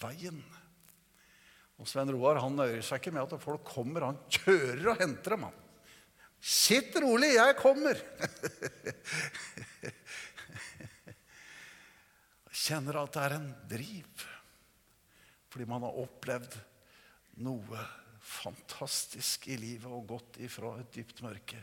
veien. 0.03 0.37
Og 1.81 1.89
Svein 1.89 2.13
Roar 2.13 2.37
han 2.45 2.61
nøyer 2.61 2.85
seg 2.85 3.01
ikke 3.01 3.15
med 3.17 3.25
at 3.25 3.41
folk 3.41 3.65
kommer. 3.73 4.05
Han 4.11 4.21
kjører 4.37 4.93
og 4.93 5.01
henter 5.01 5.31
dem. 5.33 5.49
han. 5.49 5.57
Sitt 6.45 6.93
rolig, 7.01 7.33
jeg 7.39 7.57
kommer! 7.65 7.97
Kjenner 12.67 13.01
at 13.01 13.17
det 13.17 13.23
er 13.25 13.41
en 13.41 13.49
driv 13.65 14.13
fordi 15.49 15.65
man 15.73 15.89
har 15.89 16.03
opplevd 16.05 16.53
noe 17.41 17.81
fantastisk 18.27 19.47
i 19.53 19.59
livet 19.61 19.91
og 19.91 20.09
gått 20.17 20.41
ifra 20.43 20.75
et 20.81 20.93
dypt 20.95 21.23
mørke 21.25 21.61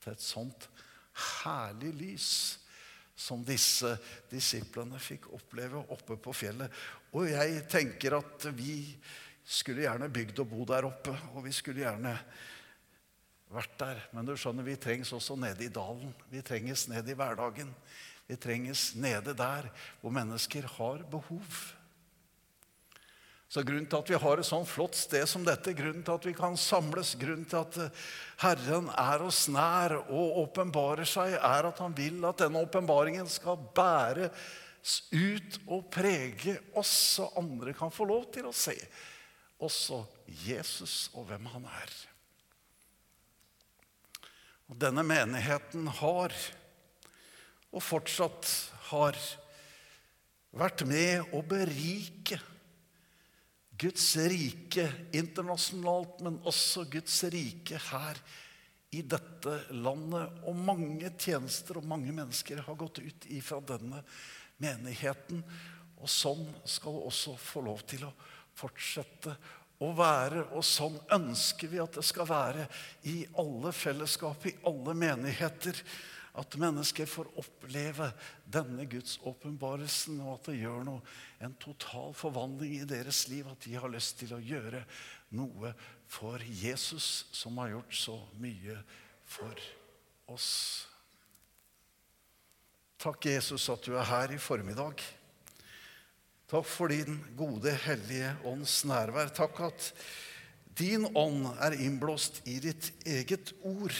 til 0.00 0.12
et 0.12 0.24
sånt 0.24 0.66
herlig 1.42 1.92
lys 1.98 2.30
som 3.20 3.42
disse 3.44 3.92
disiplene 4.30 4.98
fikk 5.02 5.28
oppleve 5.36 5.82
oppe 5.92 6.16
på 6.16 6.32
fjellet. 6.34 6.72
Og 7.12 7.28
jeg 7.28 7.64
tenker 7.70 8.16
at 8.16 8.46
vi 8.56 8.80
skulle 9.44 9.84
gjerne 9.84 10.08
bygd 10.12 10.40
og 10.40 10.48
bo 10.48 10.64
der 10.68 10.86
oppe, 10.88 11.12
og 11.34 11.44
vi 11.44 11.52
skulle 11.52 11.84
gjerne 11.84 12.14
vært 13.50 13.74
der. 13.82 14.00
Men 14.14 14.28
du 14.28 14.32
skjønner, 14.38 14.64
vi 14.64 14.78
trengs 14.80 15.12
også 15.16 15.36
nede 15.40 15.66
i 15.66 15.72
dalen. 15.74 16.14
Vi 16.30 16.40
trenges 16.46 16.86
nede 16.90 17.12
i 17.12 17.18
hverdagen. 17.18 17.74
Vi 18.30 18.38
trenges 18.40 18.92
nede 18.94 19.34
der 19.36 19.68
hvor 20.00 20.14
mennesker 20.14 20.68
har 20.78 21.04
behov. 21.10 21.60
Så 23.50 23.64
Grunnen 23.66 23.88
til 23.90 23.98
at 23.98 24.10
vi 24.12 24.18
har 24.22 24.38
et 24.38 24.46
sånn 24.46 24.66
flott 24.68 24.94
sted 24.94 25.26
som 25.26 25.42
dette, 25.42 25.74
grunnen 25.74 26.04
til 26.06 26.14
at 26.14 26.26
vi 26.28 26.34
kan 26.38 26.54
samles, 26.54 27.16
grunnen 27.18 27.48
til 27.50 27.58
at 27.58 27.78
eh, 27.82 28.02
Herren 28.44 28.86
er 28.94 29.24
oss 29.26 29.48
nær 29.50 29.96
og 30.04 30.36
åpenbarer 30.44 31.08
seg, 31.08 31.34
er 31.34 31.66
at 31.66 31.80
han 31.82 31.96
vil 31.98 32.22
at 32.28 32.44
denne 32.44 32.62
åpenbaringen 32.62 33.26
skal 33.26 33.58
bæres 33.74 35.00
ut 35.10 35.58
og 35.66 35.88
prege 35.90 36.60
oss, 36.78 36.92
så 37.18 37.26
andre 37.40 37.74
kan 37.74 37.90
få 37.90 38.06
lov 38.08 38.28
til 38.36 38.46
å 38.46 38.54
se 38.54 38.76
også 39.60 39.98
Jesus 40.46 41.10
og 41.18 41.26
hvem 41.28 41.50
han 41.50 41.66
er. 41.66 41.96
Og 44.70 44.78
Denne 44.78 45.02
menigheten 45.02 45.90
har, 45.98 46.32
og 47.74 47.82
fortsatt 47.82 48.46
har, 48.92 49.18
vært 50.50 50.86
med 50.86 51.34
å 51.34 51.42
berike 51.46 52.38
Guds 53.80 54.16
rike 54.28 54.84
internasjonalt, 55.16 56.18
men 56.20 56.36
også 56.44 56.84
Guds 56.92 57.22
rike 57.32 57.78
her 57.90 58.18
i 58.92 59.00
dette 59.06 59.54
landet. 59.72 60.42
Og 60.44 60.58
mange 60.58 61.12
tjenester 61.16 61.80
og 61.80 61.88
mange 61.88 62.12
mennesker 62.12 62.60
har 62.66 62.76
gått 62.80 63.00
ut 63.00 63.28
ifra 63.32 63.60
denne 63.72 64.02
menigheten. 64.60 65.40
Og 66.00 66.12
sånn 66.12 66.44
skal 66.68 66.98
det 66.98 67.08
også 67.08 67.36
få 67.40 67.64
lov 67.64 67.80
til 67.88 68.04
å 68.08 68.12
fortsette 68.60 69.36
å 69.80 69.90
være. 69.96 70.46
Og 70.56 70.64
sånn 70.66 70.98
ønsker 71.16 71.72
vi 71.72 71.80
at 71.80 71.96
det 71.96 72.04
skal 72.04 72.28
være 72.28 72.66
i 73.08 73.22
alle 73.40 73.72
fellesskap, 73.72 74.44
i 74.44 74.58
alle 74.68 74.96
menigheter. 74.96 75.80
At 76.38 76.54
mennesker 76.60 77.08
får 77.10 77.30
oppleve 77.40 78.10
denne 78.46 78.84
Guds 78.90 79.16
åpenbarelsen, 79.26 80.20
og 80.22 80.36
at 80.36 80.50
det 80.50 80.60
gjør 80.60 80.84
noe, 80.86 81.02
en 81.42 81.56
total 81.62 82.14
forvandling 82.14 82.76
i 82.78 82.88
deres 82.88 83.24
liv. 83.32 83.48
At 83.50 83.66
de 83.66 83.74
har 83.74 83.90
lyst 83.90 84.20
til 84.22 84.36
å 84.36 84.42
gjøre 84.42 84.84
noe 85.34 85.74
for 86.10 86.42
Jesus, 86.42 87.26
som 87.34 87.58
har 87.62 87.74
gjort 87.74 87.98
så 87.98 88.16
mye 88.42 88.78
for 89.30 89.66
oss. 90.30 90.50
Takk, 93.00 93.30
Jesus, 93.30 93.64
at 93.72 93.86
du 93.86 93.94
er 93.96 94.06
her 94.06 94.34
i 94.34 94.38
formiddag. 94.38 95.00
Takk 96.50 96.66
for 96.66 96.90
din 96.92 97.16
gode, 97.38 97.72
hellige 97.86 98.34
ånds 98.46 98.82
nærvær. 98.90 99.30
Takk 99.32 99.62
at 99.70 99.92
din 100.78 101.06
ånd 101.16 101.46
er 101.62 101.78
innblåst 101.78 102.42
i 102.50 102.58
ditt 102.62 102.90
eget 103.08 103.54
ord. 103.66 103.94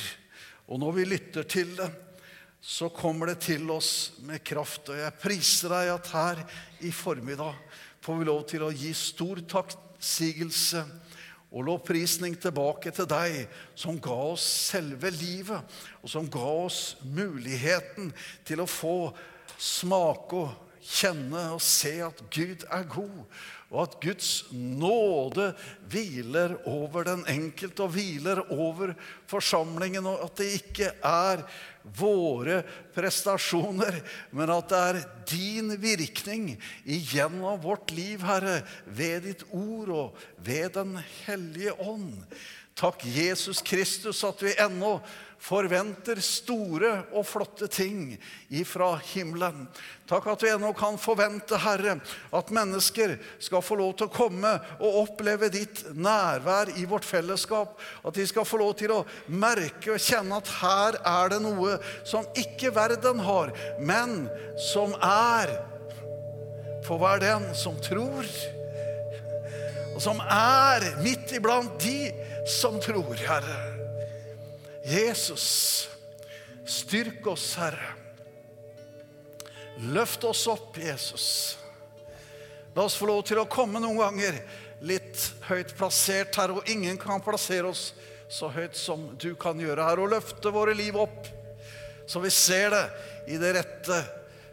Og 0.67 0.83
når 0.83 0.97
vi 0.99 1.07
lytter 1.09 1.47
til 1.49 1.73
det, 1.79 1.89
så 2.61 2.91
kommer 2.93 3.31
det 3.31 3.41
til 3.47 3.65
oss 3.73 4.13
med 4.25 4.45
kraft. 4.45 4.91
Og 4.93 4.99
jeg 5.01 5.19
priser 5.23 5.73
deg 5.73 5.93
at 5.95 6.11
her 6.13 6.43
i 6.85 6.93
formiddag 6.93 7.57
får 8.05 8.19
vi 8.21 8.29
lov 8.29 8.43
til 8.49 8.65
å 8.67 8.73
gi 8.73 8.93
stor 8.97 9.41
takksigelse 9.49 10.85
og 11.51 11.67
lovprisning 11.67 12.37
tilbake 12.39 12.93
til 12.95 13.09
deg, 13.11 13.43
som 13.75 13.99
ga 13.99 14.17
oss 14.31 14.45
selve 14.71 15.11
livet, 15.11 15.79
og 15.99 16.13
som 16.13 16.29
ga 16.31 16.47
oss 16.67 16.95
muligheten 17.03 18.13
til 18.47 18.63
å 18.63 18.71
få 18.71 19.11
smake 19.59 20.45
og 20.45 20.69
kjenne 20.81 21.51
og 21.55 21.61
se 21.65 21.97
at 22.05 22.23
Gud 22.33 22.63
er 22.71 22.87
god, 22.89 23.25
og 23.71 23.83
at 23.83 23.99
Guds 24.03 24.31
nåde 24.55 25.51
hviler 25.91 26.57
over 26.71 27.07
den 27.07 27.27
enkelte 27.31 27.85
og 27.85 27.95
hviler 27.95 28.41
over 28.51 28.95
forsamlingen, 29.31 30.09
og 30.11 30.25
at 30.27 30.41
det 30.41 30.49
ikke 30.57 30.93
er 31.07 31.45
våre 31.83 32.61
prestasjoner, 32.95 34.01
men 34.37 34.53
at 34.53 34.71
det 34.71 34.81
er 34.91 35.01
din 35.31 35.75
virkning 35.81 36.53
igjennom 36.85 37.61
vårt 37.63 37.93
liv, 37.95 38.23
Herre, 38.27 38.61
ved 38.85 39.27
ditt 39.29 39.45
ord 39.51 39.93
og 39.95 40.25
ved 40.45 40.75
Den 40.77 40.97
hellige 41.25 41.75
ånd. 41.81 42.25
Takk, 42.79 43.05
Jesus 43.05 43.63
Kristus, 43.63 44.25
at 44.25 44.43
vi 44.43 44.55
ennå 44.59 44.99
forventer 45.41 46.21
store 46.21 46.91
og 47.17 47.25
flotte 47.25 47.65
ting 47.73 48.13
ifra 48.53 48.93
himmelen. 49.13 49.65
Takk 50.09 50.27
at 50.33 50.45
vi 50.45 50.51
ennå 50.53 50.73
kan 50.77 50.99
forvente, 51.01 51.57
Herre, 51.61 51.97
at 52.37 52.53
mennesker 52.53 53.17
skal 53.41 53.65
få 53.65 53.79
lov 53.81 53.95
til 53.97 54.09
å 54.09 54.13
komme 54.13 54.53
og 54.79 54.99
oppleve 55.05 55.49
ditt 55.53 55.83
nærvær 55.97 56.75
i 56.77 56.85
vårt 56.89 57.09
fellesskap. 57.09 57.79
At 58.05 58.17
de 58.17 58.27
skal 58.29 58.49
få 58.49 58.61
lov 58.61 58.75
til 58.81 58.93
å 58.95 59.03
merke 59.33 59.95
og 59.95 60.05
kjenne 60.05 60.41
at 60.43 60.55
her 60.61 61.01
er 61.01 61.35
det 61.35 61.43
noe 61.45 61.79
som 62.05 62.29
ikke 62.37 62.75
verden 62.77 63.25
har, 63.25 63.55
men 63.81 64.27
som 64.73 64.93
er 65.01 65.57
for 66.85 67.01
hver 67.01 67.21
den 67.23 67.51
som 67.57 67.77
tror, 67.81 68.29
og 69.95 70.01
som 70.03 70.21
er 70.33 70.85
midt 71.05 71.33
iblant 71.37 71.81
de 71.83 72.11
som 72.47 72.81
tror, 72.81 73.15
Herre. 73.15 73.59
Jesus, 74.85 75.89
styrk 76.65 77.27
oss, 77.27 77.55
Herre. 77.61 77.93
Løft 79.81 80.25
oss 80.25 80.47
opp, 80.47 80.79
Jesus. 80.79 81.59
La 82.75 82.85
oss 82.85 82.97
få 82.97 83.09
lov 83.09 83.23
til 83.29 83.41
å 83.41 83.49
komme 83.51 83.81
noen 83.83 83.99
ganger 84.01 84.39
litt 84.85 85.27
høyt 85.49 85.75
plassert 85.77 86.37
her, 86.41 86.55
og 86.55 86.69
ingen 86.71 86.99
kan 87.01 87.23
plassere 87.25 87.71
oss 87.71 87.91
så 88.31 88.49
høyt 88.53 88.77
som 88.79 89.09
du 89.19 89.33
kan 89.41 89.59
gjøre 89.61 89.85
her, 89.89 90.01
og 90.01 90.13
løfte 90.13 90.53
våre 90.55 90.77
liv 90.77 90.97
opp, 91.01 91.27
så 92.07 92.23
vi 92.23 92.31
ser 92.35 92.71
det 92.75 92.85
i 93.35 93.39
det 93.41 93.55
rette 93.59 93.99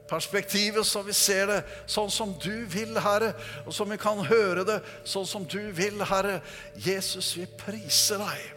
perspektivet, 0.09 0.85
så 0.87 1.01
vi 1.05 1.13
ser 1.15 1.47
det 1.51 1.57
sånn 1.89 2.11
som 2.11 2.33
du 2.43 2.65
vil, 2.71 2.97
Herre, 3.01 3.33
og 3.65 3.75
som 3.75 3.89
vi 3.91 3.99
kan 4.01 4.21
høre 4.25 4.65
det 4.67 4.79
sånn 5.07 5.27
som 5.27 5.47
du 5.47 5.61
vil, 5.75 6.01
Herre. 6.07 6.39
Jesus, 6.75 7.35
vi 7.37 7.47
priser 7.59 8.23
deg 8.23 8.53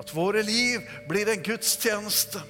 At 0.00 0.14
våre 0.16 0.40
liv 0.42 0.80
blir 1.08 1.28
en 1.28 1.42
gudstjeneste. 1.44 2.40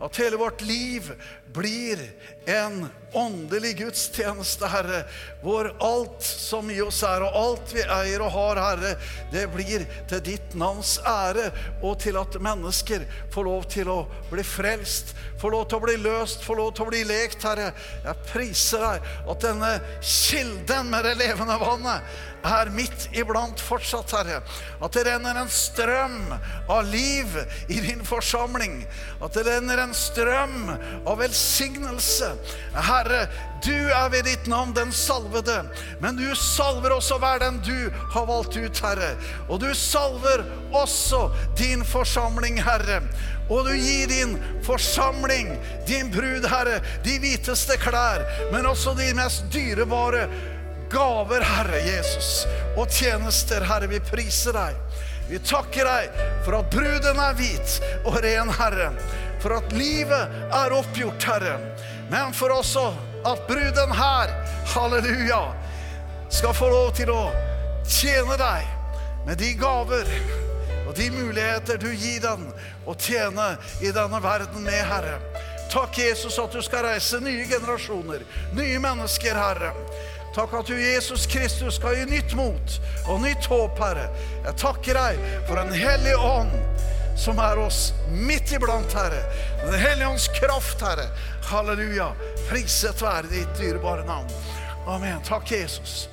At 0.00 0.16
hele 0.16 0.38
vårt 0.38 0.62
liv 0.62 1.08
blir 1.52 1.98
en 2.44 2.86
åndelig 3.12 3.76
gudstjeneste, 3.76 4.66
Herre. 4.66 5.02
Hvor 5.42 5.68
alt 5.80 6.22
som 6.22 6.70
i 6.70 6.80
oss 6.82 7.02
er, 7.06 7.24
og 7.26 7.36
alt 7.36 7.74
vi 7.74 7.84
eier 7.84 8.24
og 8.24 8.32
har, 8.34 8.60
Herre, 8.62 8.94
det 9.32 9.44
blir 9.52 9.84
til 10.10 10.24
ditt 10.24 10.56
navns 10.58 10.96
ære, 11.06 11.50
og 11.82 11.98
til 12.02 12.18
at 12.20 12.40
mennesker 12.42 13.06
får 13.34 13.48
lov 13.48 13.68
til 13.72 13.92
å 13.92 14.00
bli 14.30 14.44
frelst, 14.46 15.14
får 15.42 15.54
lov 15.54 15.68
til 15.68 15.80
å 15.80 15.86
bli 15.86 15.96
løst, 16.00 16.44
får 16.46 16.60
lov 16.62 16.74
til 16.76 16.86
å 16.86 16.90
bli 16.92 17.04
lekt, 17.08 17.44
Herre. 17.46 17.72
Jeg 18.06 18.28
priser 18.32 18.86
deg 18.86 19.08
at 19.34 19.46
denne 19.46 19.72
kilden 20.00 20.92
med 20.92 21.08
det 21.08 21.16
levende 21.20 21.58
vannet 21.60 22.20
er 22.42 22.72
midt 22.74 23.06
iblant 23.14 23.60
fortsatt, 23.62 24.16
Herre. 24.16 24.40
At 24.82 24.96
det 24.96 25.04
renner 25.06 25.42
en 25.42 25.52
strøm 25.52 26.32
av 26.70 26.88
liv 26.90 27.36
i 27.70 27.78
din 27.84 28.02
forsamling. 28.06 28.80
At 29.22 29.36
det 29.36 29.46
renner 29.46 29.84
en 29.84 29.94
strøm 29.94 30.72
av 30.72 31.20
velsignelse. 31.20 31.41
Herre, 32.74 33.26
du 33.64 33.74
er 33.74 34.08
ved 34.10 34.24
ditt 34.26 34.46
navn 34.50 34.72
den 34.74 34.92
salvede, 34.92 35.58
men 36.00 36.16
du 36.16 36.34
salver 36.34 36.96
også 36.96 37.18
hver 37.22 37.38
den 37.42 37.60
du 37.62 37.90
har 38.14 38.26
valgt 38.26 38.56
ut, 38.56 38.80
Herre. 38.82 39.12
Og 39.48 39.60
du 39.62 39.68
salver 39.74 40.44
også 40.74 41.28
din 41.58 41.84
forsamling, 41.86 42.58
Herre. 42.62 43.02
Og 43.50 43.66
du 43.68 43.74
gir 43.76 44.08
din 44.10 44.36
forsamling, 44.66 45.54
din 45.86 46.10
brud, 46.10 46.48
Herre, 46.48 46.80
de 47.04 47.18
hviteste 47.22 47.78
klær, 47.82 48.24
men 48.52 48.66
også 48.66 48.96
de 48.98 49.12
mest 49.14 49.44
dyrebare 49.54 50.26
gaver, 50.92 51.44
Herre 51.44 51.80
Jesus, 51.86 52.46
og 52.76 52.88
tjenester, 52.90 53.64
Herre. 53.64 53.90
Vi 53.90 54.00
priser 54.10 54.56
deg. 54.56 54.78
Vi 55.30 55.38
takker 55.38 55.86
deg 55.86 56.22
for 56.44 56.58
at 56.58 56.72
bruden 56.72 57.20
er 57.22 57.36
hvit 57.38 57.78
og 58.04 58.18
ren, 58.24 58.50
Herre. 58.58 58.90
For 59.42 59.56
at 59.56 59.72
livet 59.74 60.36
er 60.54 60.74
oppgjort, 60.76 61.24
Herre. 61.26 61.56
Men 62.10 62.34
for 62.36 62.54
også 62.54 62.92
at 63.26 63.42
bruden 63.48 63.94
her, 63.98 64.34
halleluja, 64.74 65.42
skal 66.30 66.54
få 66.54 66.70
lov 66.70 66.92
til 66.96 67.10
å 67.12 67.24
tjene 67.88 68.38
deg 68.40 69.26
med 69.26 69.38
de 69.42 69.52
gaver 69.58 70.08
og 70.86 70.94
de 70.98 71.08
muligheter 71.10 71.78
du 71.80 71.90
gir 71.92 72.20
den 72.22 72.46
å 72.86 72.94
tjene 72.98 73.54
i 73.80 73.92
denne 73.94 74.18
verden 74.22 74.64
med, 74.66 74.80
Herre. 74.86 75.18
Takk, 75.72 75.96
Jesus, 75.98 76.36
at 76.38 76.52
du 76.52 76.60
skal 76.64 76.84
reise 76.84 77.20
nye 77.22 77.46
generasjoner, 77.48 78.26
nye 78.52 78.80
mennesker, 78.82 79.38
Herre. 79.38 79.72
Takk 80.36 80.52
at 80.58 80.68
du, 80.68 80.76
Jesus 80.76 81.24
Kristus, 81.28 81.78
skal 81.78 81.96
gi 81.96 82.06
nytt 82.10 82.34
mot 82.36 82.76
og 83.06 83.22
nytt 83.24 83.48
håp, 83.48 83.80
Herre. 83.80 84.08
Jeg 84.46 84.58
takker 84.60 85.00
deg 85.00 85.22
for 85.48 85.60
en 85.62 85.72
hellig 85.72 86.16
ånd 86.18 86.52
som 87.16 87.38
er 87.38 87.58
oss 87.58 87.92
midt 88.10 88.52
iblant, 88.52 88.92
Herre. 88.92 89.22
Den 89.64 89.78
hellige 89.80 90.08
ånds 90.08 90.28
kraft, 90.28 90.80
Herre. 90.80 91.08
Halleluja. 91.50 92.12
Priset 92.48 93.02
være 93.02 93.30
ditt 93.30 93.58
dyrebare 93.58 94.06
navn. 94.06 94.30
Amen. 94.86 95.20
Takk, 95.26 95.50
Jesus. 95.52 96.08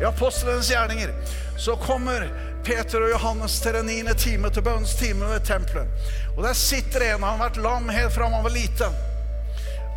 I 0.00 0.04
apostelens 0.04 0.70
gjerninger 0.70 1.12
så 1.58 1.76
kommer 1.76 2.28
Peter 2.64 3.02
og 3.02 3.10
Johannes 3.10 3.60
til 3.60 3.74
den 3.74 3.86
niende 3.90 4.14
time, 4.14 4.50
til 4.50 4.62
bønnens 4.62 4.96
ved 5.02 5.40
tempelet. 5.44 5.88
Og 6.36 6.44
der 6.44 6.52
sitter 6.52 7.00
en, 7.00 7.22
han 7.22 7.38
har 7.38 7.48
vært 7.48 7.62
lam 7.62 7.88
helt 7.88 8.12
fra 8.14 8.28
han 8.28 8.44
var 8.44 8.54
liten. 8.54 8.94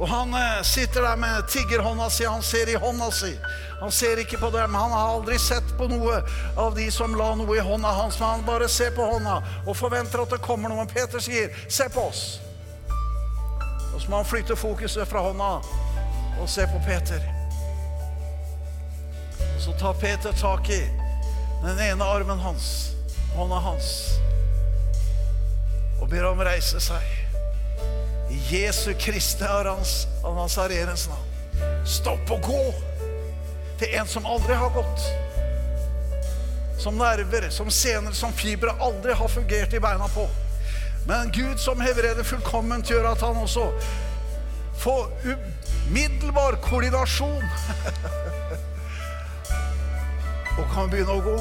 Og 0.01 0.09
han 0.09 0.33
eh, 0.33 0.61
sitter 0.63 1.01
der 1.01 1.15
med 1.15 1.47
tiggerhånda 1.47 2.09
si, 2.09 2.25
han 2.25 2.41
ser 2.41 2.69
i 2.69 2.75
hånda 2.75 3.11
si. 3.13 3.35
Han 3.79 3.91
ser 3.91 4.17
ikke 4.17 4.37
på 4.37 4.49
dem. 4.49 4.73
Han 4.73 4.91
har 4.91 5.11
aldri 5.13 5.37
sett 5.39 5.77
på 5.77 5.85
noe 5.91 6.23
av 6.57 6.73
de 6.75 6.87
som 6.91 7.13
la 7.17 7.35
noe 7.37 7.57
i 7.57 7.65
hånda 7.65 7.91
hans, 7.99 8.17
men 8.19 8.29
han 8.29 8.45
bare 8.47 8.69
ser 8.69 8.95
på 8.97 9.05
hånda 9.05 9.37
og 9.67 9.77
forventer 9.77 10.23
at 10.23 10.33
det 10.33 10.41
kommer 10.41 10.73
noe. 10.73 10.81
Men 10.81 10.89
Peter 10.89 11.21
sier, 11.21 11.53
'Se 11.69 11.89
på 11.89 12.09
oss'. 12.09 12.39
Og 13.93 14.01
så 14.01 14.09
må 14.09 14.15
han 14.15 14.25
flytte 14.25 14.55
fokuset 14.55 15.07
fra 15.07 15.21
hånda 15.21 15.53
og 16.41 16.49
se 16.49 16.65
på 16.65 16.81
Peter. 16.85 17.21
Så 19.59 19.73
tar 19.79 19.93
Peter 19.93 20.31
tak 20.33 20.69
i 20.69 20.81
den 21.63 21.79
ene 21.79 22.03
armen 22.03 22.39
hans, 22.39 22.91
hånda 23.35 23.59
hans, 23.59 24.17
og 26.01 26.09
ber 26.09 26.25
ham 26.25 26.39
reise 26.39 26.79
seg. 26.79 27.20
Jesu 28.31 28.93
Kristi 28.93 29.45
av 30.23 30.35
Nazarenes 30.35 31.07
navn. 31.09 31.27
Stopp 31.85 32.31
og 32.31 32.41
gå 32.45 32.63
til 33.79 33.95
en 33.97 34.07
som 34.07 34.25
aldri 34.25 34.55
har 34.55 34.69
gått. 34.75 35.05
Som 36.79 36.97
nerver, 36.97 37.49
som 37.49 37.69
sener, 37.69 38.11
som 38.11 38.33
fibre 38.33 38.73
aldri 38.79 39.13
har 39.13 39.27
fungert 39.29 39.73
i 39.73 39.79
beina 39.79 40.07
på. 40.13 40.27
Men 41.07 41.31
Gud 41.33 41.59
som 41.59 41.81
helbreder 41.81 42.23
fullkomment, 42.23 42.89
gjør 42.89 43.11
at 43.11 43.21
han 43.21 43.37
også 43.41 43.67
får 44.81 45.09
umiddelbar 45.25 46.57
koordinasjon. 46.65 47.43
og 50.59 50.65
kan 50.73 50.89
begynne 50.91 51.17
å 51.17 51.25
gå. 51.25 51.37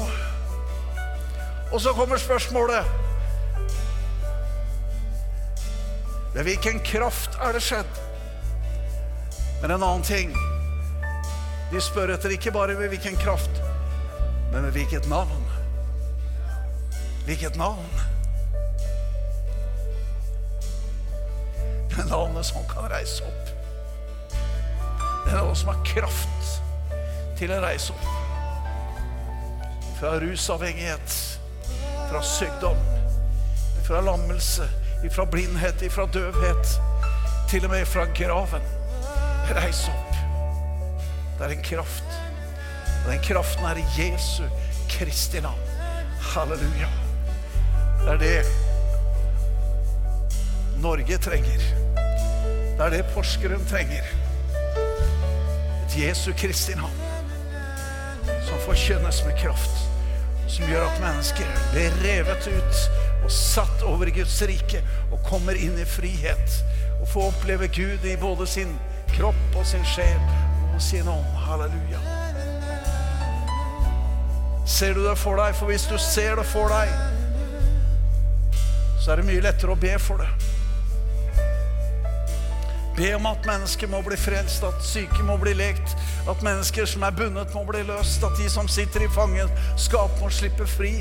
Og 1.71 1.81
så 1.81 1.93
kommer 1.95 2.19
spørsmålet 2.19 3.00
Ved 6.33 6.43
hvilken 6.43 6.79
kraft 6.79 7.35
er 7.43 7.51
det 7.53 7.61
skjedd? 7.63 7.97
Men 9.61 9.71
en 9.71 9.83
annen 9.83 10.05
ting 10.07 10.31
De 11.71 11.81
spør 11.83 12.13
etter 12.15 12.31
ikke 12.35 12.53
bare 12.55 12.75
ved 12.79 12.91
hvilken 12.91 13.15
kraft, 13.19 13.61
men 14.51 14.65
ved 14.65 14.73
hvilket 14.75 15.07
navn. 15.07 15.45
Hvilket 17.25 17.55
navn? 17.55 18.01
Det 21.95 22.03
navnet 22.09 22.45
som 22.45 22.65
kan 22.67 22.89
reise 22.91 23.23
opp. 23.23 23.53
Det 25.25 25.31
navnet 25.31 25.61
som 25.61 25.71
har 25.71 25.79
kraft 25.87 26.51
til 27.39 27.55
å 27.55 27.61
reise 27.63 27.95
opp. 27.95 28.11
Fra 30.01 30.17
rusavhengighet, 30.19 31.17
fra 32.09 32.23
sykdom, 32.25 32.83
fra 33.87 34.03
lammelse 34.03 34.67
ifra 35.03 35.25
blindhet, 35.25 35.81
ifra 35.81 36.05
døvhet, 36.13 36.81
til 37.49 37.65
og 37.65 37.69
med 37.69 37.85
fra 37.85 38.05
graven. 38.15 38.61
Reis 39.51 39.87
opp. 39.89 40.15
Det 41.37 41.45
er 41.45 41.55
en 41.55 41.63
kraft. 41.63 42.03
Og 43.05 43.11
den 43.11 43.23
kraften 43.25 43.65
er 43.65 43.75
i 43.81 43.85
Jesu 43.97 44.43
Kristi 44.89 45.41
navn. 45.41 45.59
Halleluja. 46.33 46.89
Det 48.01 48.09
er 48.13 48.17
det 48.17 48.45
Norge 50.81 51.17
trenger. 51.17 51.61
Det 52.77 52.85
er 52.85 52.89
det 52.89 53.05
Porsgrunn 53.13 53.65
trenger. 53.69 54.05
Et 55.85 55.97
Jesu 55.97 56.31
Kristi 56.37 56.73
navn 56.75 56.97
som 58.47 58.59
forkynnes 58.65 59.23
med 59.25 59.37
kraft, 59.39 59.75
som 60.47 60.65
gjør 60.69 60.85
at 60.87 61.01
mennesker 61.01 61.47
blir 61.71 61.93
revet 62.05 62.47
ut 62.47 63.10
og 63.21 63.31
satt 63.31 63.83
over 63.87 64.09
Guds 64.13 64.37
rike 64.49 64.81
og 65.11 65.21
kommer 65.27 65.57
inn 65.57 65.77
i 65.79 65.87
frihet 65.87 66.57
og 67.01 67.07
får 67.11 67.29
oppleve 67.31 67.69
Gud 67.73 68.05
i 68.05 68.17
både 68.21 68.47
sin 68.49 68.73
kropp 69.15 69.57
og 69.57 69.65
sin 69.67 69.85
sjel 69.85 70.19
og 70.73 70.81
sin 70.81 71.07
ånd. 71.07 71.37
Halleluja. 71.45 72.01
Ser 74.65 74.93
du 74.93 75.03
det 75.05 75.17
for 75.17 75.37
deg? 75.41 75.55
For 75.57 75.69
hvis 75.71 75.87
du 75.89 75.97
ser 75.99 76.37
det 76.39 76.45
for 76.47 76.71
deg, 76.71 76.89
så 79.01 79.11
er 79.11 79.21
det 79.21 79.27
mye 79.27 79.43
lettere 79.43 79.73
å 79.73 79.79
be 79.79 79.95
for 79.99 80.21
det. 80.21 80.29
Be 82.97 83.13
om 83.15 83.25
at 83.25 83.47
mennesker 83.47 83.89
må 83.89 84.01
bli 84.05 84.17
frelst, 84.19 84.63
at 84.67 84.83
syke 84.85 85.23
må 85.25 85.37
bli 85.41 85.55
lekt, 85.57 85.95
at 86.29 86.43
mennesker 86.45 86.85
som 86.85 87.05
er 87.07 87.15
bundet, 87.17 87.53
må 87.55 87.63
bli 87.65 87.81
løst, 87.87 88.23
at 88.23 88.37
de 88.37 88.49
som 88.51 88.67
sitter 88.69 89.07
i 89.07 89.11
fangenskap, 89.11 90.13
må 90.21 90.29
slippe 90.29 90.67
fri. 90.69 90.93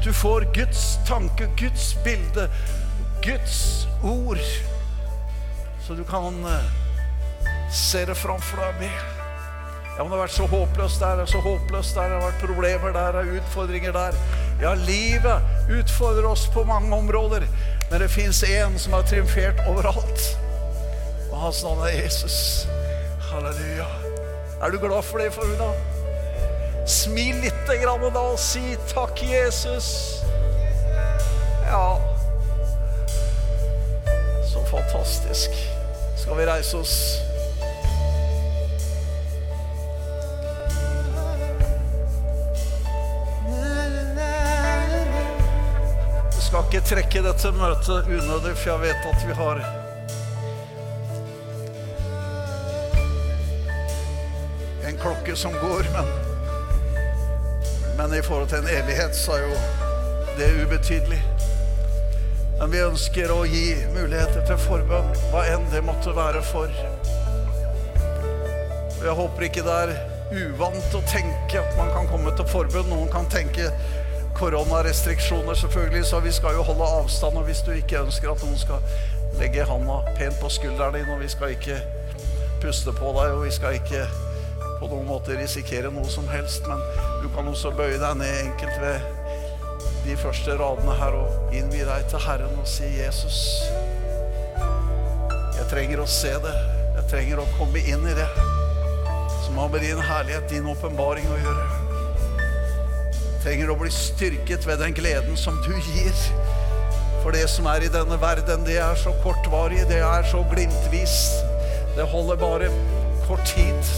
At 0.00 0.06
du 0.06 0.12
får 0.12 0.44
Guds 0.54 0.98
tanke, 1.08 1.50
Guds 1.56 1.94
bilde, 2.04 2.46
Guds 3.22 3.86
ord, 4.02 4.38
så 5.86 5.92
du 5.94 6.04
kan 6.08 6.38
eh, 6.44 6.70
se 7.68 8.06
det 8.08 8.16
framfor 8.16 8.62
deg 8.64 8.78
med. 8.80 9.02
Ja, 9.98 9.98
men 9.98 10.08
det 10.08 10.16
har 10.16 10.22
vært 10.22 10.38
så 10.38 10.46
håpløst 10.48 11.04
der, 11.04 11.20
så 11.28 11.42
håpløst 11.44 12.00
der, 12.00 12.08
det 12.08 12.16
har 12.16 12.24
vært 12.30 12.46
problemer 12.46 12.96
der, 12.96 13.12
det 13.12 13.26
er 13.26 13.42
utfordringer 13.42 13.92
der. 13.98 14.16
Ja, 14.64 14.72
livet 14.88 15.68
utfordrer 15.68 16.32
oss 16.32 16.46
på 16.48 16.64
mange 16.64 16.96
områder, 16.96 17.44
men 17.90 18.00
det 18.00 18.08
fins 18.08 18.40
én 18.48 18.80
som 18.80 18.96
har 18.96 19.04
triumfert 19.04 19.60
overalt. 19.68 20.30
Og 21.28 21.38
hans 21.44 21.60
navn 21.68 21.84
er 21.90 22.06
Jesus. 22.06 22.40
Halleluja. 23.28 23.92
Er 24.64 24.72
du 24.72 24.80
glad 24.80 25.02
for 25.04 25.20
det, 25.20 25.28
Foruna? 25.36 25.74
Smil 26.86 27.40
lite 27.40 27.76
grann 27.82 28.12
da 28.14 28.20
og 28.20 28.38
si 28.38 28.76
'takk, 28.94 29.22
Jesus'. 29.22 30.24
Ja 31.66 31.98
Så 34.52 34.64
fantastisk. 34.70 35.50
Skal 36.16 36.36
vi 36.36 36.46
reise 36.46 36.76
oss? 36.76 37.20
ikke 46.70 46.86
trekke 46.86 47.20
dette 47.24 47.50
møtet 47.50 48.06
unødig, 48.06 48.52
for 48.54 48.70
jeg 48.70 48.80
vet 48.84 49.06
at 49.10 49.22
vi 49.26 49.34
har 49.34 49.60
en 54.86 55.00
klokke 55.02 55.34
som 55.34 55.56
går, 55.58 55.90
men, 55.96 56.29
men 58.00 58.18
i 58.18 58.22
forhold 58.22 58.48
til 58.48 58.58
en 58.58 58.68
evighet 58.68 59.16
så 59.16 59.32
er 59.36 59.42
jo 59.44 59.56
det 60.38 60.46
ubetydelig. 60.62 61.18
Men 62.58 62.70
vi 62.72 62.78
ønsker 62.80 63.32
å 63.34 63.42
gi 63.44 63.74
muligheter 63.92 64.40
til 64.48 64.56
forbønn, 64.62 65.10
hva 65.28 65.42
enn 65.52 65.66
det 65.68 65.82
måtte 65.84 66.14
være 66.16 66.40
for. 66.48 66.72
Og 68.94 69.04
jeg 69.04 69.16
håper 69.18 69.46
ikke 69.46 69.66
det 69.66 69.74
er 69.82 69.92
uvant 70.32 70.96
å 70.96 71.02
tenke 71.10 71.60
at 71.60 71.76
man 71.76 71.92
kan 71.92 72.08
komme 72.08 72.32
til 72.38 72.48
forbønn. 72.48 72.88
Noen 72.88 73.12
kan 73.12 73.28
tenke 73.28 73.68
koronarestriksjoner, 74.40 75.60
selvfølgelig, 75.60 76.06
så 76.08 76.22
vi 76.24 76.32
skal 76.32 76.56
jo 76.56 76.64
holde 76.70 76.88
avstand. 77.02 77.36
Og 77.36 77.50
hvis 77.50 77.60
du 77.68 77.74
ikke 77.76 78.00
ønsker 78.06 78.32
at 78.32 78.46
noen 78.46 78.56
skal 78.64 78.80
legge 79.42 79.68
handa 79.68 80.00
pent 80.16 80.40
på 80.40 80.48
skulderen 80.56 80.96
din, 80.96 81.12
og 81.12 81.20
vi 81.20 81.28
skal 81.28 81.52
ikke 81.52 81.76
puste 82.64 82.96
på 82.96 83.12
deg, 83.20 83.36
og 83.36 83.44
vi 83.44 83.52
skal 83.60 83.76
ikke 83.76 84.08
på 84.80 84.88
noen 84.88 85.04
måte 85.04 85.36
risikere 85.36 85.92
noe 85.92 86.08
som 86.08 86.24
helst, 86.32 86.64
men 86.64 86.80
kan 87.34 87.48
også 87.48 87.72
bøye 87.76 87.98
deg 88.00 88.18
ned 88.20 88.38
enkelt 88.44 88.76
ved 88.82 89.00
de 90.04 90.16
første 90.16 90.56
radene 90.58 90.94
her 90.98 91.16
og 91.18 91.54
innvie 91.54 91.86
deg 91.86 92.06
til 92.10 92.22
Herren 92.24 92.56
og 92.58 92.68
si, 92.68 92.88
'Jesus, 92.96 93.40
jeg 95.58 95.66
trenger 95.70 96.00
å 96.02 96.06
se 96.08 96.32
det. 96.42 96.56
Jeg 96.96 97.04
trenger 97.10 97.42
å 97.42 97.50
komme 97.58 97.78
inn 97.78 98.06
i 98.08 98.14
det 98.16 98.28
som 99.44 99.58
har 99.58 99.68
med 99.68 99.82
din 99.84 99.98
herlighet, 99.98 100.48
din 100.50 100.66
åpenbaring 100.70 101.26
å 101.30 101.38
gjøre. 101.42 101.66
Jeg 103.18 103.40
trenger 103.44 103.72
å 103.72 103.76
bli 103.80 103.90
styrket 103.90 104.66
ved 104.68 104.78
den 104.82 104.94
gleden 104.94 105.36
som 105.36 105.58
du 105.66 105.72
gir. 105.74 106.16
For 107.22 107.34
det 107.36 107.46
som 107.52 107.66
er 107.68 107.84
i 107.84 107.92
denne 107.92 108.16
verden, 108.20 108.64
det 108.64 108.78
er 108.80 108.94
så 108.96 109.12
kortvarig, 109.24 109.82
det 109.90 110.00
er 110.06 110.26
så 110.30 110.44
glimtvis. 110.52 111.16
Det 111.96 112.06
holder 112.08 112.40
bare 112.40 112.70
kort 113.26 113.44
tid. 113.46 113.92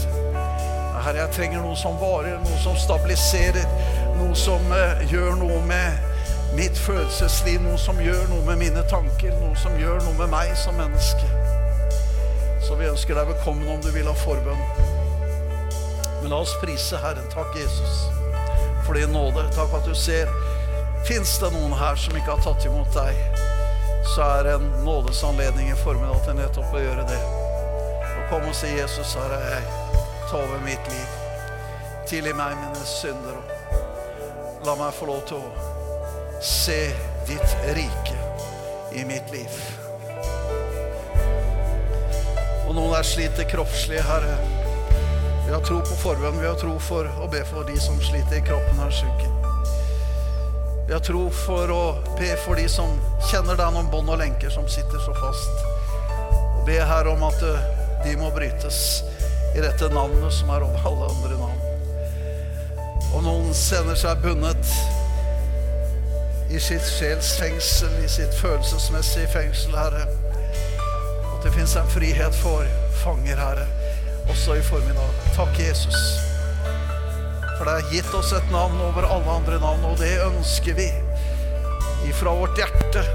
Herre, 1.03 1.25
jeg 1.25 1.35
trenger 1.35 1.63
noe 1.65 1.75
som 1.75 1.97
varer, 1.99 2.37
noe 2.39 2.59
som 2.63 2.77
stabiliserer, 2.79 3.65
noe 4.15 4.35
som 4.39 4.71
uh, 4.71 5.01
gjør 5.11 5.35
noe 5.41 5.59
med 5.67 6.55
mitt 6.55 6.77
følelsesliv, 6.79 7.59
noe 7.65 7.79
som 7.81 7.99
gjør 7.99 8.29
noe 8.29 8.45
med 8.47 8.61
mine 8.61 8.83
tanker, 8.87 9.33
noe 9.41 9.57
som 9.59 9.75
gjør 9.79 9.99
noe 10.05 10.15
med 10.21 10.31
meg 10.31 10.53
som 10.59 10.77
menneske. 10.79 11.27
Så 12.63 12.77
vi 12.79 12.87
ønsker 12.87 13.19
deg 13.19 13.33
velkommen 13.33 13.67
om 13.67 13.83
du 13.83 13.91
vil 13.91 14.07
ha 14.07 14.15
forbønn. 14.21 14.63
Men 16.21 16.31
la 16.31 16.39
oss 16.39 16.55
prise 16.61 16.95
Herren. 17.03 17.27
Takk, 17.33 17.51
Jesus, 17.59 18.05
for 18.85 18.95
din 18.95 19.11
nåde. 19.11 19.43
Takk 19.57 19.75
at 19.75 19.89
du 19.89 19.91
ser. 19.97 20.31
Fins 21.03 21.35
det 21.43 21.51
noen 21.51 21.75
her 21.75 21.99
som 21.99 22.15
ikke 22.15 22.37
har 22.37 22.43
tatt 22.45 22.63
imot 22.69 22.95
deg, 22.95 23.41
så 24.15 24.31
er 24.39 24.53
en 24.55 24.69
nådesanledning 24.87 25.73
i 25.73 25.79
formiddag 25.83 26.23
til 26.23 26.39
nettopp 26.39 26.77
å 26.79 26.87
gjøre 26.87 27.07
det. 27.11 27.23
Og 28.13 28.29
kom 28.31 28.47
og 28.47 28.55
si, 28.55 28.71
Jesus, 28.79 29.17
her 29.19 29.35
er 29.35 29.49
jeg 29.57 29.82
ta 30.33 30.39
over 30.39 30.59
mitt 30.65 30.87
liv. 30.89 31.09
Tilgi 32.07 32.33
meg 32.33 32.55
mine 32.57 32.85
synder. 32.89 33.35
Og 34.57 34.63
la 34.65 34.73
meg 34.79 34.95
få 34.97 35.05
lov 35.05 35.19
til 35.29 35.37
å 35.37 36.41
se 36.41 36.77
ditt 37.27 37.53
rike 37.77 38.15
i 38.97 39.03
mitt 39.05 39.29
liv. 39.29 39.59
Og 42.63 42.73
noen 42.73 42.97
er 42.97 43.05
sliter 43.05 43.45
kroppslig, 43.51 44.01
Herre. 44.09 44.33
Vi 45.45 45.53
har 45.53 45.61
tro 45.69 45.77
på 45.85 45.99
forbønn. 46.01 46.41
Vi 46.41 46.49
har 46.49 46.57
tro 46.57 46.79
for 46.81 47.13
å 47.21 47.29
be 47.29 47.45
for 47.51 47.69
de 47.69 47.77
som 47.77 48.01
sliter 48.01 48.41
i 48.41 48.43
kroppen 48.49 48.81
og 48.81 48.89
er 48.89 48.99
syke. 49.03 49.29
Vi 50.87 50.97
har 50.97 51.05
tro 51.05 51.27
for 51.43 51.77
å 51.77 51.83
be 52.17 52.33
for 52.41 52.57
de 52.57 52.65
som 52.65 52.97
kjenner 53.29 53.61
deg 53.61 53.77
noen 53.77 53.93
bånd 53.93 54.09
og 54.09 54.23
lenker 54.25 54.49
som 54.49 54.65
sitter 54.65 54.97
så 55.05 55.13
fast. 55.21 55.65
Og 56.57 56.65
be 56.65 56.81
her 56.81 57.13
om 57.13 57.29
at 57.29 57.49
de 58.01 58.17
må 58.17 58.33
brytes 58.33 59.03
i 59.53 59.61
dette 59.61 59.89
navnet 59.93 60.33
som 60.33 60.49
er 60.49 60.65
over 60.65 60.89
alle 60.89 61.09
andre 61.13 61.37
navn. 61.37 61.61
Og 63.13 63.21
noen 63.25 63.53
sender 63.53 63.97
seg 63.99 64.21
bundet 64.23 64.73
i 66.53 66.59
sitt 66.61 66.85
sjels 66.85 67.33
fengsel, 67.39 67.93
i 68.01 68.09
sitt 68.09 68.33
følelsesmessige 68.37 69.29
fengsel, 69.33 69.75
Herre. 69.77 70.07
At 71.29 71.45
det 71.45 71.53
fins 71.55 71.75
en 71.77 71.89
frihet 71.93 72.35
for 72.41 72.65
fanger, 73.03 73.37
Herre, 73.37 73.67
også 74.29 74.57
i 74.57 74.65
formiddag. 74.65 75.21
Takk, 75.37 75.53
Jesus. 75.61 75.99
For 77.57 77.69
det 77.69 77.77
er 77.77 77.91
gitt 77.93 78.17
oss 78.17 78.33
et 78.33 78.49
navn 78.53 78.81
over 78.89 79.05
alle 79.05 79.37
andre 79.37 79.61
navn, 79.61 79.85
og 79.91 79.97
det 80.01 80.15
ønsker 80.25 80.77
vi 80.77 80.89
ifra 82.09 82.33
vårt 82.35 82.57
hjerte 82.59 83.05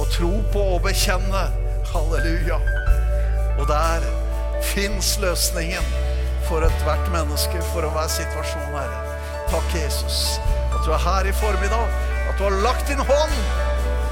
å 0.00 0.08
tro 0.10 0.32
på 0.52 0.64
og 0.74 0.84
bekjenne. 0.88 1.46
Halleluja. 1.92 2.56
Og 3.60 3.68
der 3.70 4.23
fins 4.72 5.14
løsningen 5.22 5.86
for 6.48 6.64
ethvert 6.66 7.12
menneske, 7.12 7.62
for 7.72 7.86
enhver 7.86 8.08
situasjon, 8.12 8.72
Herre. 8.74 9.00
Takk, 9.50 9.68
Jesus, 9.76 10.40
at 10.72 10.80
du 10.86 10.92
er 10.92 11.02
her 11.04 11.28
i 11.28 11.32
formiddag, 11.32 11.88
at 12.28 12.38
du 12.38 12.44
har 12.44 12.56
lagt 12.64 12.88
din 12.88 12.98
hånd 12.98 13.36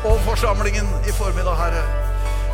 over 0.05 0.19
forsamlingen 0.29 0.89
i 1.09 1.13
formiddag, 1.13 1.57
Herre. 1.57 1.85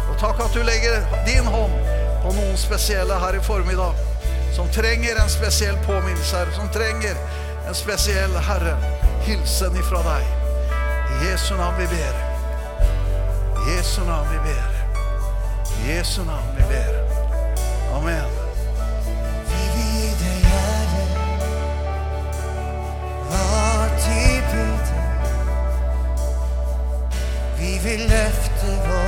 Og 0.09 0.18
takk 0.20 0.40
at 0.44 0.55
du 0.55 0.62
legger 0.66 1.03
din 1.26 1.46
hånd 1.46 1.74
på 2.22 2.32
noen 2.34 2.57
spesielle 2.59 3.18
her 3.22 3.38
i 3.38 3.42
formiddag, 3.44 3.94
som 4.57 4.70
trenger 4.74 5.22
en 5.22 5.30
spesiell 5.30 5.78
påminnelse, 5.86 6.36
Herre, 6.36 6.55
som 6.57 6.70
trenger 6.74 7.18
en 7.68 7.74
spesiell, 7.74 8.38
Herre, 8.49 8.76
hilsen 9.26 9.76
ifra 9.76 10.03
deg. 10.07 10.34
I 11.09 11.30
Jesu 11.30 11.55
navn 11.57 11.78
vi 11.78 11.86
ber. 11.92 12.24
I 13.59 13.76
Jesu 13.76 14.01
navn 14.07 14.32
vi 14.32 14.38
ber. 14.51 14.72
I 15.78 15.92
Jesu 15.92 16.24
navn 16.24 16.57
vi 16.57 16.62
ber. 16.72 16.97
Amen. 17.97 18.30
Vi 19.51 19.62
vil 19.74 20.12
deg 20.22 20.43
ære, 20.59 21.05
var 23.30 23.89
tilbud. 24.07 24.84
Vi 27.59 27.72
vil 27.86 28.01
løfte 28.14 28.68
vår 28.89 29.07